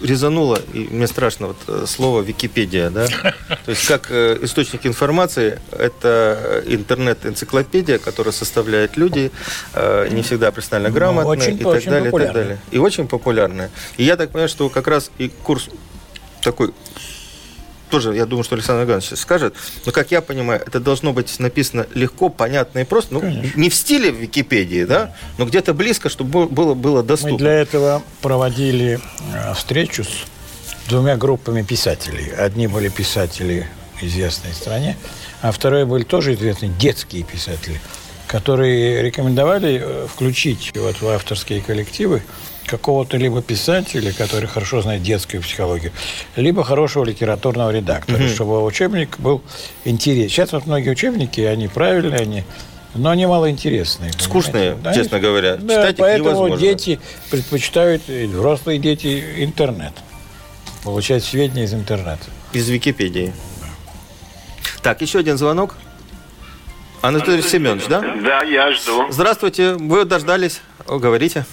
резануло, 0.03 0.61
и 0.75 0.89
мне 0.91 1.07
страшно 1.07 1.49
вот 1.49 1.57
э, 1.69 1.85
слово 1.87 2.21
Википедия, 2.23 2.91
да? 2.91 3.07
То 3.65 3.71
есть 3.71 3.87
как 3.87 4.11
э, 4.11 4.39
источник 4.43 4.87
информации, 4.87 5.59
это 5.73 6.63
интернет-энциклопедия, 6.67 7.99
которую 7.99 8.33
составляют 8.33 8.97
люди, 8.97 9.31
э, 9.75 10.09
не 10.11 10.23
всегда 10.23 10.53
профессионально 10.53 10.91
ну, 10.91 10.95
грамотные 10.95 11.53
и 11.53 11.59
так 11.59 11.85
далее, 11.85 12.09
и 12.09 12.13
так 12.13 12.33
далее. 12.33 12.59
И 12.71 12.79
очень 12.79 13.09
популярная. 13.09 13.71
И 13.97 14.05
я 14.05 14.17
так 14.17 14.33
понимаю, 14.33 14.49
что 14.49 14.69
как 14.69 14.87
раз 14.87 15.11
и 15.19 15.29
курс 15.29 15.69
такой 16.47 16.73
тоже, 17.91 18.15
я 18.15 18.27
думаю, 18.27 18.45
что 18.45 18.55
Александр 18.55 18.85
Иванович 18.85 19.19
скажет, 19.19 19.55
но, 19.85 19.93
как 19.93 20.11
я 20.11 20.21
понимаю, 20.21 20.61
это 20.65 20.81
должно 20.81 21.13
быть 21.13 21.39
написано 21.39 21.87
легко, 21.95 22.29
понятно 22.29 22.81
и 22.81 22.85
просто. 22.85 23.15
Ну, 23.15 23.23
не 23.55 23.69
в 23.69 23.75
стиле 23.75 24.11
Википедии, 24.11 24.85
да, 24.85 25.15
но 25.39 25.45
где-то 25.45 25.73
близко, 25.75 26.09
чтобы 26.09 26.47
было, 26.47 26.75
было 26.75 27.03
доступно. 27.03 27.33
Мы 27.33 27.39
для 27.39 27.53
этого 27.53 28.03
проводили 28.23 29.01
э, 29.33 29.55
встречу 29.55 30.05
с 30.05 30.89
двумя 30.89 31.17
группами 31.17 31.63
писателей. 31.63 32.31
Одни 32.37 32.67
были 32.67 32.89
писатели 32.89 33.67
известной 34.01 34.53
стране, 34.53 34.97
а 35.41 35.53
вторые 35.53 35.85
были 35.85 36.03
тоже 36.03 36.35
известные 36.35 36.73
детские 36.73 37.23
писатели, 37.23 37.81
которые 38.27 39.03
рекомендовали 39.03 39.81
э, 39.83 40.07
включить 40.13 40.73
вот 40.77 41.01
в 41.01 41.09
авторские 41.09 41.61
коллективы 41.61 42.23
какого-то 42.67 43.17
либо 43.17 43.43
писателя, 43.43 44.13
который 44.13 44.49
хорошо 44.49 44.83
знает 44.83 45.03
детскую 45.03 45.43
психологию, 45.43 45.93
либо 46.37 46.65
хорошего 46.65 47.05
литературного 47.05 47.71
редактора, 47.71 48.19
mm-hmm. 48.19 48.35
чтобы 48.35 48.65
учебник 48.65 49.19
был 49.19 49.43
интересен. 49.85 50.29
Сейчас 50.29 50.53
вот 50.53 50.67
многие 50.67 50.91
учебники, 50.91 51.41
они 51.41 51.69
правильные, 51.69 52.21
они 52.21 52.45
но 52.97 53.11
они 53.11 53.27
малоинтересные. 53.27 54.13
Скучные, 54.19 54.75
да? 54.75 54.95
честно 54.95 55.21
говоря. 55.21 55.57
Да, 55.57 55.75
Читать 55.75 55.97
поэтому 55.99 56.31
невозможно. 56.31 56.57
дети 56.57 57.01
предпочитают, 57.31 58.09
взрослые 58.09 58.79
дети, 58.79 59.23
интернет. 59.39 59.93
Получать 60.83 61.25
сведения 61.25 61.65
из 61.65 61.75
интернета. 61.75 62.25
Из 62.53 62.69
Википедии. 62.69 63.35
Так, 64.83 65.03
еще 65.03 65.19
один 65.19 65.37
звонок. 65.37 65.75
Анатолий 67.03 67.43
Семенович, 67.43 67.87
да? 67.89 68.01
Да, 68.01 68.43
я 68.43 68.73
жду. 68.73 69.07
Здравствуйте, 69.11 69.75
вы 69.75 70.05
дождались. 70.05 70.61
Говорите. 70.87 71.45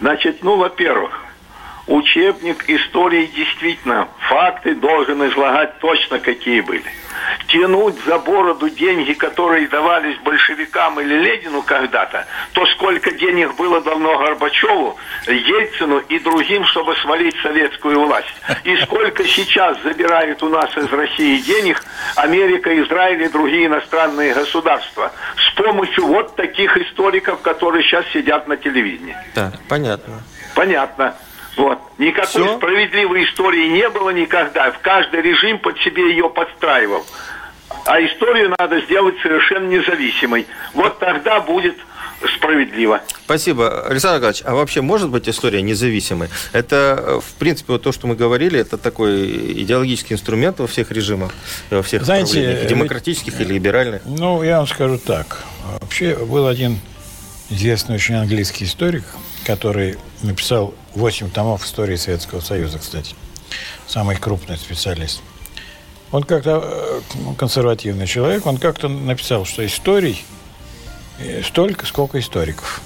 Значит, 0.00 0.42
ну, 0.42 0.56
во-первых, 0.56 1.23
учебник 1.86 2.68
истории 2.68 3.26
действительно 3.26 4.08
факты 4.28 4.74
должен 4.74 5.26
излагать 5.28 5.78
точно, 5.80 6.18
какие 6.18 6.60
были. 6.60 6.90
тянуть 7.48 7.96
за 8.04 8.18
бороду 8.18 8.68
деньги, 8.70 9.12
которые 9.12 9.68
давались 9.68 10.18
большевикам 10.18 11.00
или 11.00 11.14
Ленину 11.14 11.62
когда-то, 11.62 12.26
то 12.52 12.66
сколько 12.66 13.12
денег 13.12 13.54
было 13.56 13.80
давно 13.80 14.18
Горбачеву, 14.18 14.96
Ельцину 15.26 15.98
и 15.98 16.18
другим, 16.18 16.64
чтобы 16.64 16.94
свалить 16.96 17.36
советскую 17.42 18.00
власть. 18.04 18.34
И 18.64 18.76
сколько 18.78 19.24
сейчас 19.24 19.80
забирают 19.82 20.42
у 20.42 20.48
нас 20.48 20.76
из 20.76 20.90
России 20.92 21.38
денег 21.38 21.82
Америка, 22.16 22.74
Израиль 22.82 23.22
и 23.22 23.28
другие 23.28 23.66
иностранные 23.66 24.34
государства 24.34 25.12
с 25.36 25.54
помощью 25.54 26.06
вот 26.06 26.36
таких 26.36 26.76
историков, 26.76 27.40
которые 27.42 27.82
сейчас 27.84 28.04
сидят 28.12 28.48
на 28.48 28.56
телевидении. 28.56 29.16
Да, 29.34 29.52
понятно. 29.68 30.22
Понятно. 30.54 31.14
Вот. 31.56 31.78
Никакой 31.98 32.26
Всё? 32.28 32.56
справедливой 32.56 33.24
истории 33.24 33.68
не 33.68 33.88
было 33.88 34.10
никогда. 34.10 34.72
В 34.72 34.78
каждый 34.80 35.22
режим 35.22 35.58
под 35.58 35.78
себе 35.78 36.10
ее 36.10 36.28
подстраивал. 36.28 37.04
А 37.86 38.00
историю 38.00 38.52
надо 38.58 38.80
сделать 38.82 39.14
совершенно 39.22 39.66
независимой. 39.68 40.46
Вот 40.74 40.98
тогда 40.98 41.40
будет 41.40 41.76
справедливо. 42.36 43.02
Спасибо. 43.24 43.86
Александр 43.86 44.16
Николаевич, 44.18 44.42
а 44.46 44.54
вообще 44.54 44.80
может 44.80 45.10
быть 45.10 45.28
история 45.28 45.60
независимой? 45.62 46.28
Это, 46.52 47.02
э, 47.06 47.20
в 47.20 47.34
принципе, 47.38 47.72
вот 47.74 47.82
то, 47.82 47.92
что 47.92 48.06
мы 48.06 48.14
говорили, 48.16 48.58
это 48.58 48.78
такой 48.78 49.26
идеологический 49.62 50.14
инструмент 50.14 50.58
во 50.60 50.66
всех 50.66 50.90
режимах, 50.90 51.32
во 51.70 51.82
всех 51.82 52.04
Знаете, 52.04 52.26
направлениях, 52.26 52.58
и 52.58 52.60
ведь- 52.62 52.70
демократических 52.70 53.40
или 53.40 53.52
либеральных. 53.54 54.02
Ну, 54.06 54.42
я 54.42 54.58
вам 54.58 54.66
скажу 54.66 54.98
так. 54.98 55.38
Вообще, 55.80 56.16
был 56.16 56.46
один 56.46 56.78
известный 57.50 57.96
очень 57.96 58.14
английский 58.14 58.64
историк, 58.64 59.04
который 59.44 59.98
написал 60.22 60.74
8 60.94 61.30
томов 61.30 61.64
истории 61.64 61.96
Советского 61.96 62.40
Союза, 62.40 62.78
кстати. 62.78 63.14
Самый 63.86 64.16
крупный 64.16 64.56
специалист. 64.56 65.20
Он 66.10 66.22
как-то, 66.22 66.62
э, 66.62 67.00
консервативный 67.36 68.06
человек, 68.06 68.46
он 68.46 68.56
как-то 68.58 68.88
написал, 68.88 69.44
что 69.44 69.64
историй 69.66 70.24
э, 71.18 71.42
столько, 71.42 71.86
сколько 71.86 72.18
историков. 72.18 72.80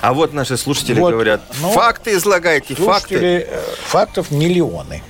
А 0.00 0.12
вот 0.12 0.32
наши 0.32 0.56
слушатели 0.56 0.98
Вот, 0.98 1.12
говорят, 1.12 1.42
ну, 1.60 1.70
факты 1.72 2.14
излагайте, 2.14 2.74
факты. 2.74 3.46
Э, 3.48 3.62
фактов 3.86 4.30
миллионы. 4.30 5.02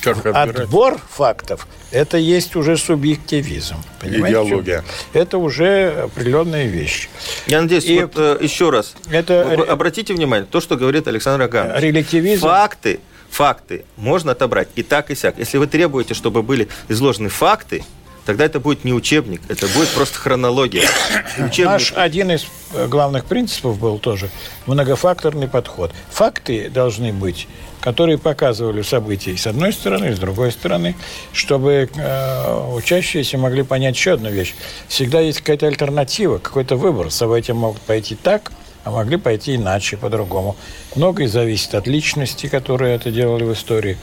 Как 0.00 0.18
отбирать? 0.18 0.56
Отбор 0.64 0.98
фактов– 1.10 1.66
это 1.90 2.16
есть 2.16 2.56
уже 2.56 2.76
субъективизм. 2.76 3.76
Понимаете? 4.00 4.28
Идеология. 4.40 4.84
Это 5.12 5.38
уже 5.38 6.04
определенная 6.04 6.66
вещь. 6.66 7.08
Я 7.46 7.62
надеюсь, 7.62 7.84
И 7.84 8.00
вот 8.00 8.12
э, 8.16 8.38
еще 8.40 8.70
раз. 8.70 8.94
это 9.10 9.66
Обратите 9.68 10.14
внимание, 10.14 10.46
то, 10.50 10.60
что 10.60 10.76
говорит 10.76 11.06
Александр 11.08 11.44
Аганович. 11.44 11.82
Релятивизм. 11.82 12.42
Факты, 12.42 13.00
факты 13.30 13.84
можно 13.96 14.32
отобрать 14.32 14.68
и 14.74 14.82
так, 14.82 15.10
и 15.10 15.14
сяк. 15.14 15.38
Если 15.38 15.58
вы 15.58 15.66
требуете, 15.66 16.14
чтобы 16.14 16.42
были 16.42 16.68
изложены 16.88 17.28
факты, 17.28 17.84
тогда 18.26 18.44
это 18.44 18.60
будет 18.60 18.84
не 18.84 18.92
учебник, 18.92 19.40
это 19.48 19.66
будет 19.68 19.88
просто 19.90 20.18
хронология. 20.18 20.88
Учебник 21.38 21.64
Наш 21.66 21.92
один 21.92 22.30
из 22.30 22.46
э, 22.72 22.86
главных 22.86 23.24
принципов 23.24 23.78
был 23.78 23.98
тоже 23.98 24.30
многофакторный 24.66 25.48
подход. 25.48 25.92
Факты 26.10 26.70
должны 26.70 27.12
быть, 27.12 27.48
которые 27.80 28.18
показывали 28.18 28.82
события 28.82 29.36
с 29.36 29.46
одной 29.46 29.72
стороны, 29.72 30.06
и 30.06 30.12
с 30.12 30.18
другой 30.18 30.52
стороны, 30.52 30.94
чтобы 31.32 31.88
э, 31.94 32.74
учащиеся 32.74 33.38
могли 33.38 33.62
понять 33.62 33.96
еще 33.96 34.12
одну 34.12 34.30
вещь. 34.30 34.54
Всегда 34.88 35.20
есть 35.20 35.40
какая-то 35.40 35.66
альтернатива, 35.66 36.38
какой-то 36.38 36.76
выбор. 36.76 37.10
События 37.10 37.54
могут 37.54 37.80
пойти 37.82 38.14
так, 38.14 38.52
а 38.84 38.90
могли 38.90 39.16
пойти 39.16 39.56
иначе, 39.56 39.96
по-другому. 39.96 40.56
Многое 40.94 41.28
зависит 41.28 41.74
от 41.74 41.86
личности, 41.86 42.46
которые 42.46 42.96
это 42.96 43.10
делали 43.10 43.44
в 43.44 43.52
истории. 43.52 43.98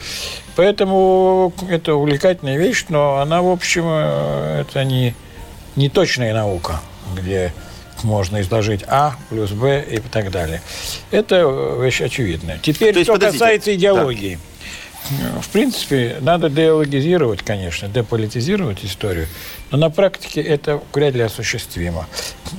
Поэтому 0.55 1.53
это 1.69 1.95
увлекательная 1.95 2.57
вещь, 2.57 2.85
но 2.89 3.17
она, 3.17 3.41
в 3.41 3.47
общем, 3.47 3.85
э, 3.87 4.61
это 4.61 4.83
не, 4.83 5.15
не 5.75 5.89
точная 5.89 6.33
наука, 6.33 6.79
где 7.15 7.53
можно 8.03 8.41
изложить 8.41 8.83
А 8.87 9.15
плюс 9.29 9.51
Б 9.51 9.83
и 9.89 9.99
так 9.99 10.31
далее. 10.31 10.61
Это 11.11 11.37
э, 11.37 11.83
вещь 11.83 12.01
очевидная. 12.01 12.59
Теперь, 12.61 12.93
То 12.93 12.99
есть, 12.99 13.07
что 13.07 13.13
подождите. 13.13 13.39
касается 13.39 13.75
идеологии. 13.75 14.35
Э, 14.35 14.56
В 15.41 15.49
принципе, 15.49 16.17
надо 16.19 16.49
деологизировать, 16.49 17.41
конечно, 17.41 17.87
деполитизировать 17.87 18.83
историю, 18.83 19.27
но 19.71 19.77
на 19.77 19.89
практике 19.89 20.41
это 20.41 20.81
вряд 20.93 21.15
ли 21.15 21.21
осуществимо. 21.21 22.07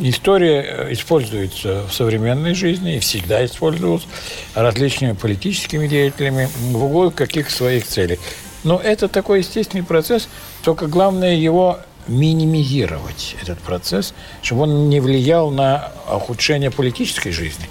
История 0.00 0.62
э, 0.62 0.92
используется 0.92 1.84
в 1.86 1.92
современной 1.92 2.54
жизни 2.54 2.96
и 2.96 3.00
всегда 3.00 3.44
использовалась 3.44 4.06
различными 4.54 5.12
политическими 5.12 5.86
деятелями 5.86 6.48
в 6.70 6.84
угоду 6.84 7.10
каких 7.10 7.50
своих 7.50 7.86
целей. 7.86 8.18
Но 8.64 8.78
это 8.78 9.08
такой 9.08 9.40
естественный 9.40 9.84
процесс, 9.84 10.28
только 10.62 10.86
главное 10.86 11.34
его 11.34 11.78
минимизировать, 12.06 13.36
этот 13.42 13.58
процесс, 13.58 14.14
чтобы 14.42 14.62
он 14.62 14.88
не 14.88 15.00
влиял 15.00 15.50
на 15.50 15.92
ухудшение 16.10 16.70
политической 16.70 17.30
жизни. 17.30 17.66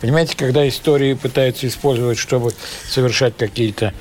Понимаете, 0.00 0.36
когда 0.36 0.66
истории 0.66 1.14
пытаются 1.14 1.66
использовать, 1.66 2.18
чтобы 2.18 2.52
совершать 2.88 3.36
какие-то 3.36 3.92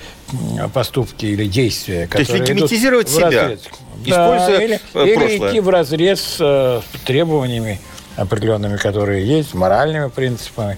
поступки 0.74 1.26
или 1.26 1.46
действия, 1.46 2.08
То 2.08 2.20
есть 2.20 2.32
которые 2.32 2.54
идут 2.54 2.72
легитимизировать 2.72 3.10
себя, 3.10 3.58
используя, 4.06 4.58
да, 4.58 4.64
или, 4.64 4.80
э, 4.94 5.06
или 5.06 5.16
прошлое. 5.16 5.50
идти 5.50 5.60
в 5.60 5.70
разрез 5.70 6.38
э, 6.40 6.82
с 6.82 7.00
требованиями 7.06 7.82
определенными, 8.16 8.78
которые 8.78 9.28
есть, 9.28 9.54
моральными 9.54 10.10
принципами. 10.10 10.78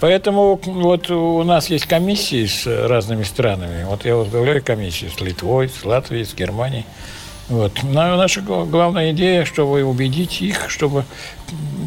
Поэтому 0.00 0.58
вот 0.64 1.10
у 1.10 1.44
нас 1.44 1.70
есть 1.70 1.86
комиссии 1.86 2.46
с 2.46 2.66
разными 2.66 3.22
странами. 3.22 3.84
Вот 3.84 4.04
я 4.04 4.16
возглавляю 4.16 4.62
комиссию 4.62 5.12
с 5.12 5.20
Литвой, 5.20 5.68
с 5.68 5.84
Латвией, 5.84 6.24
с 6.24 6.34
Германией. 6.34 6.84
Вот. 7.48 7.82
Но 7.82 8.16
наша 8.16 8.40
гла- 8.40 8.64
главная 8.64 9.12
идея, 9.12 9.44
чтобы 9.44 9.82
убедить 9.84 10.40
их, 10.40 10.70
чтобы 10.70 11.04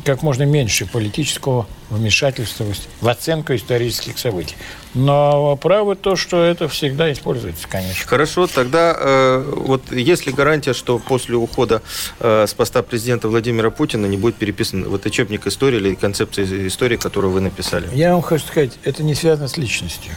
как 0.04 0.22
можно 0.22 0.44
меньше 0.44 0.86
политического 0.86 1.65
вмешательства 1.89 2.65
в 3.02 3.08
оценку 3.08 3.56
исторических 3.56 4.20
событий. 4.20 4.56
Но 4.94 5.56
правы 5.56 5.96
то, 5.96 6.15
что 6.15 6.44
это 6.44 6.68
всегда 6.68 7.12
используется, 7.12 7.68
конечно. 7.68 8.06
Хорошо, 8.06 8.48
тогда 8.48 8.96
э, 8.98 9.54
вот 9.56 9.91
есть 9.91 10.28
ли 10.28 10.34
гарантия, 10.34 10.74
что 10.74 11.00
после 11.00 11.36
ухода 11.36 11.82
э, 12.20 12.46
с 12.48 12.54
поста 12.54 12.84
президента 12.84 13.28
Владимира 13.28 13.72
Путина 13.72 14.06
не 14.06 14.18
будет 14.18 14.36
переписан 14.36 14.88
вот 14.88 15.06
учебник 15.06 15.48
истории 15.48 15.78
или 15.78 15.96
концепция 15.96 16.68
истории, 16.68 16.98
которую 16.98 17.32
вы 17.34 17.41
написали? 17.41 17.89
Я 17.94 18.13
вам 18.13 18.22
хочу 18.22 18.46
сказать, 18.46 18.74
это 18.84 19.04
не 19.04 19.15
связано 19.15 19.48
с 19.48 19.58
личностью. 19.58 20.13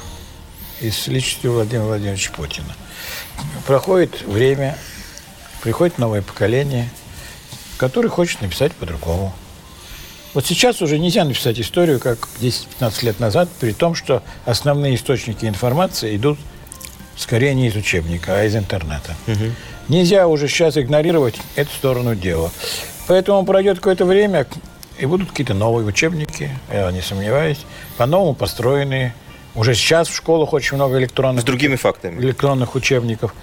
И 0.80 0.90
с 0.90 1.06
личностью 1.08 1.52
Владимира 1.52 1.86
Владимировича 1.86 2.30
Путина. 2.32 2.76
Проходит 3.66 4.22
время, 4.22 4.76
приходит 5.62 5.98
новое 5.98 6.22
поколение, 6.22 6.88
которое 7.76 8.08
хочет 8.08 8.42
написать 8.42 8.72
по-другому. 8.72 9.34
Вот 10.34 10.46
сейчас 10.46 10.82
уже 10.82 10.98
нельзя 10.98 11.24
написать 11.24 11.58
историю, 11.58 11.98
как 12.00 12.28
10-15 12.40 13.04
лет 13.04 13.20
назад, 13.20 13.48
при 13.60 13.72
том, 13.72 13.94
что 13.94 14.22
основные 14.44 14.94
источники 14.94 15.46
информации 15.46 16.16
идут 16.16 16.38
скорее 17.16 17.54
не 17.54 17.68
из 17.68 17.76
учебника, 17.76 18.38
а 18.38 18.44
из 18.44 18.54
интернета. 18.54 19.16
Нельзя 19.88 20.28
уже 20.28 20.48
сейчас 20.48 20.76
игнорировать 20.76 21.36
эту 21.56 21.70
сторону 21.72 22.14
дела. 22.14 22.50
Поэтому 23.06 23.44
пройдет 23.44 23.78
какое-то 23.78 24.04
время, 24.04 24.46
и 24.98 25.06
будут 25.06 25.30
какие-то 25.30 25.54
новые 25.54 25.86
учебники, 25.86 26.50
я 26.70 26.90
не 26.92 27.00
сомневаюсь, 27.00 27.58
по-новому 27.96 28.34
построенные. 28.34 29.14
Уже 29.54 29.74
сейчас 29.74 30.08
в 30.08 30.14
школах 30.14 30.52
очень 30.52 30.76
много 30.76 30.98
электронных 30.98 31.42
С 31.42 31.44
другими 31.44 31.76
фактами. 31.76 32.20
электронных 32.20 32.74
учебников. 32.74 33.34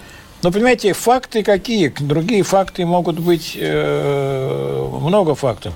Но 0.46 0.52
понимаете, 0.52 0.94
факты 0.94 1.42
какие? 1.42 1.88
Другие 1.88 2.44
факты 2.44 2.86
могут 2.86 3.18
быть 3.18 3.58
э, 3.60 4.90
много 5.02 5.34
фактов. 5.34 5.74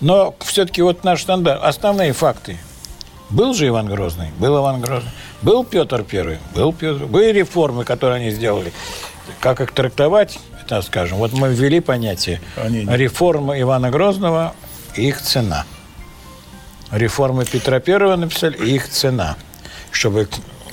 Но 0.00 0.36
все-таки 0.38 0.82
вот 0.82 1.02
наш 1.02 1.22
стандарт, 1.22 1.60
основные 1.64 2.12
факты. 2.12 2.56
Был 3.28 3.54
же 3.54 3.66
Иван 3.66 3.88
Грозный? 3.88 4.28
Был 4.38 4.56
Иван 4.58 4.80
Грозный. 4.80 5.10
Был 5.42 5.64
Петр 5.64 6.04
Первый? 6.04 6.38
Был 6.54 6.72
Петр. 6.72 7.06
Были 7.06 7.32
реформы, 7.32 7.84
которые 7.84 8.18
они 8.18 8.30
сделали. 8.30 8.72
Как 9.40 9.60
их 9.60 9.72
трактовать, 9.72 10.38
это 10.62 10.80
скажем. 10.82 11.18
Вот 11.18 11.32
мы 11.32 11.52
ввели 11.52 11.80
понятие 11.80 12.40
Они 12.54 12.86
реформы 12.88 13.60
Ивана 13.60 13.90
Грозного 13.90 14.54
и 14.94 15.08
их 15.08 15.20
цена. 15.22 15.66
Реформы 16.92 17.46
Петра 17.46 17.80
Первого 17.80 18.14
написали 18.14 18.56
и 18.58 18.76
их 18.76 18.88
цена. 18.88 19.34
Чтобы 19.90 20.28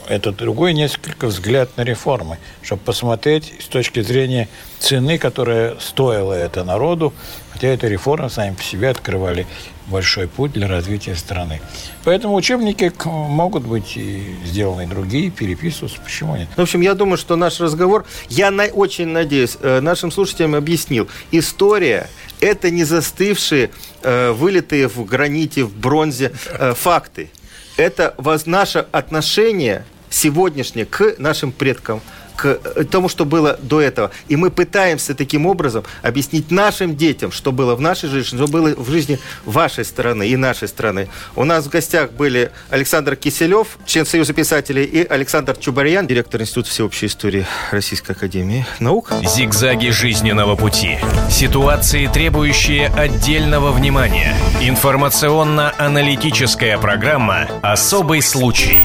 это 0.08 0.32
другой 0.32 0.74
несколько 0.74 1.28
взгляд 1.28 1.76
на 1.78 1.82
реформы, 1.84 2.38
чтобы 2.62 2.82
посмотреть 2.84 3.54
с 3.60 3.66
точки 3.66 4.02
зрения 4.02 4.48
цены, 4.80 5.18
которая 5.18 5.76
стоила 5.80 6.34
это 6.34 6.64
народу, 6.64 7.14
хотя 7.54 7.68
эти 7.68 7.86
реформы 7.86 8.30
сами 8.30 8.56
по 8.56 8.64
себе 8.64 8.90
открывали 8.90 9.46
большой 9.88 10.28
путь 10.28 10.54
для 10.54 10.68
развития 10.68 11.16
страны. 11.16 11.60
Поэтому 12.06 12.36
учебники 12.36 12.92
могут 13.06 13.64
быть 13.64 13.98
сделаны 14.46 14.88
другие, 14.88 15.30
переписываться, 15.32 16.00
почему 16.02 16.36
нет? 16.38 16.48
В 16.56 16.62
общем, 16.62 16.82
я 16.82 16.94
думаю, 16.94 17.18
что 17.18 17.36
наш 17.36 17.60
разговор, 17.60 18.06
я 18.30 18.52
на- 18.52 18.66
очень 18.66 19.08
надеюсь, 19.08 19.58
э, 19.60 19.82
нашим 19.82 20.12
слушателям 20.12 20.56
объяснил. 20.56 21.10
История– 21.32 22.10
это 22.40 22.70
не 22.70 22.86
застывшие, 22.86 23.72
э, 24.02 24.32
вылитые 24.32 24.88
в 24.88 25.04
граните, 25.06 25.64
в 25.64 25.76
бронзе 25.76 26.32
э, 26.52 26.74
факты. 26.74 27.30
Это 27.78 28.14
воз- 28.18 28.46
наше 28.46 28.86
отношение 28.92 29.86
сегодняшнее 30.10 30.86
к 30.86 31.16
нашим 31.18 31.52
предкам, 31.52 32.02
к 32.42 32.60
тому, 32.90 33.10
что 33.10 33.26
было 33.26 33.60
до 33.62 33.82
этого. 33.82 34.10
И 34.28 34.36
мы 34.36 34.50
пытаемся 34.50 35.14
таким 35.14 35.46
образом 35.46 35.84
объяснить 36.02 36.50
нашим 36.50 36.96
детям, 36.96 37.32
что 37.32 37.52
было 37.52 37.76
в 37.76 37.82
нашей 37.82 38.10
жизни, 38.10 38.38
что 38.38 38.48
было 38.48 38.74
в 38.76 38.90
жизни 38.90 39.20
вашей 39.46 39.86
страны 39.86 40.28
и 40.28 40.36
нашей 40.36 40.68
страны. 40.68 41.08
У 41.36 41.44
нас 41.44 41.66
в 41.66 41.70
гостях 41.70 42.12
были 42.12 42.52
Александр 42.70 43.16
Киселев, 43.16 43.78
член 43.86 44.06
Союза 44.06 44.34
писателей, 44.34 44.86
и 44.86 45.06
Александр 45.06 45.56
Чубарьян, 45.56 46.08
директор 46.08 46.42
Института 46.42 46.70
всеобщей 46.70 47.06
истории 47.06 47.46
Российской 47.72 48.14
Академии 48.14 48.66
Наук. 48.80 49.12
Зигзаги 49.24 49.90
жизненного 49.90 50.56
пути. 50.56 50.98
Ситуации, 51.30 52.08
требующие 52.08 52.88
отдельного 52.88 53.72
внимания. 53.72 54.34
Информационно-аналитическая 54.62 56.80
программа 56.80 57.48
«Особый 57.62 58.22
случай». 58.22 58.84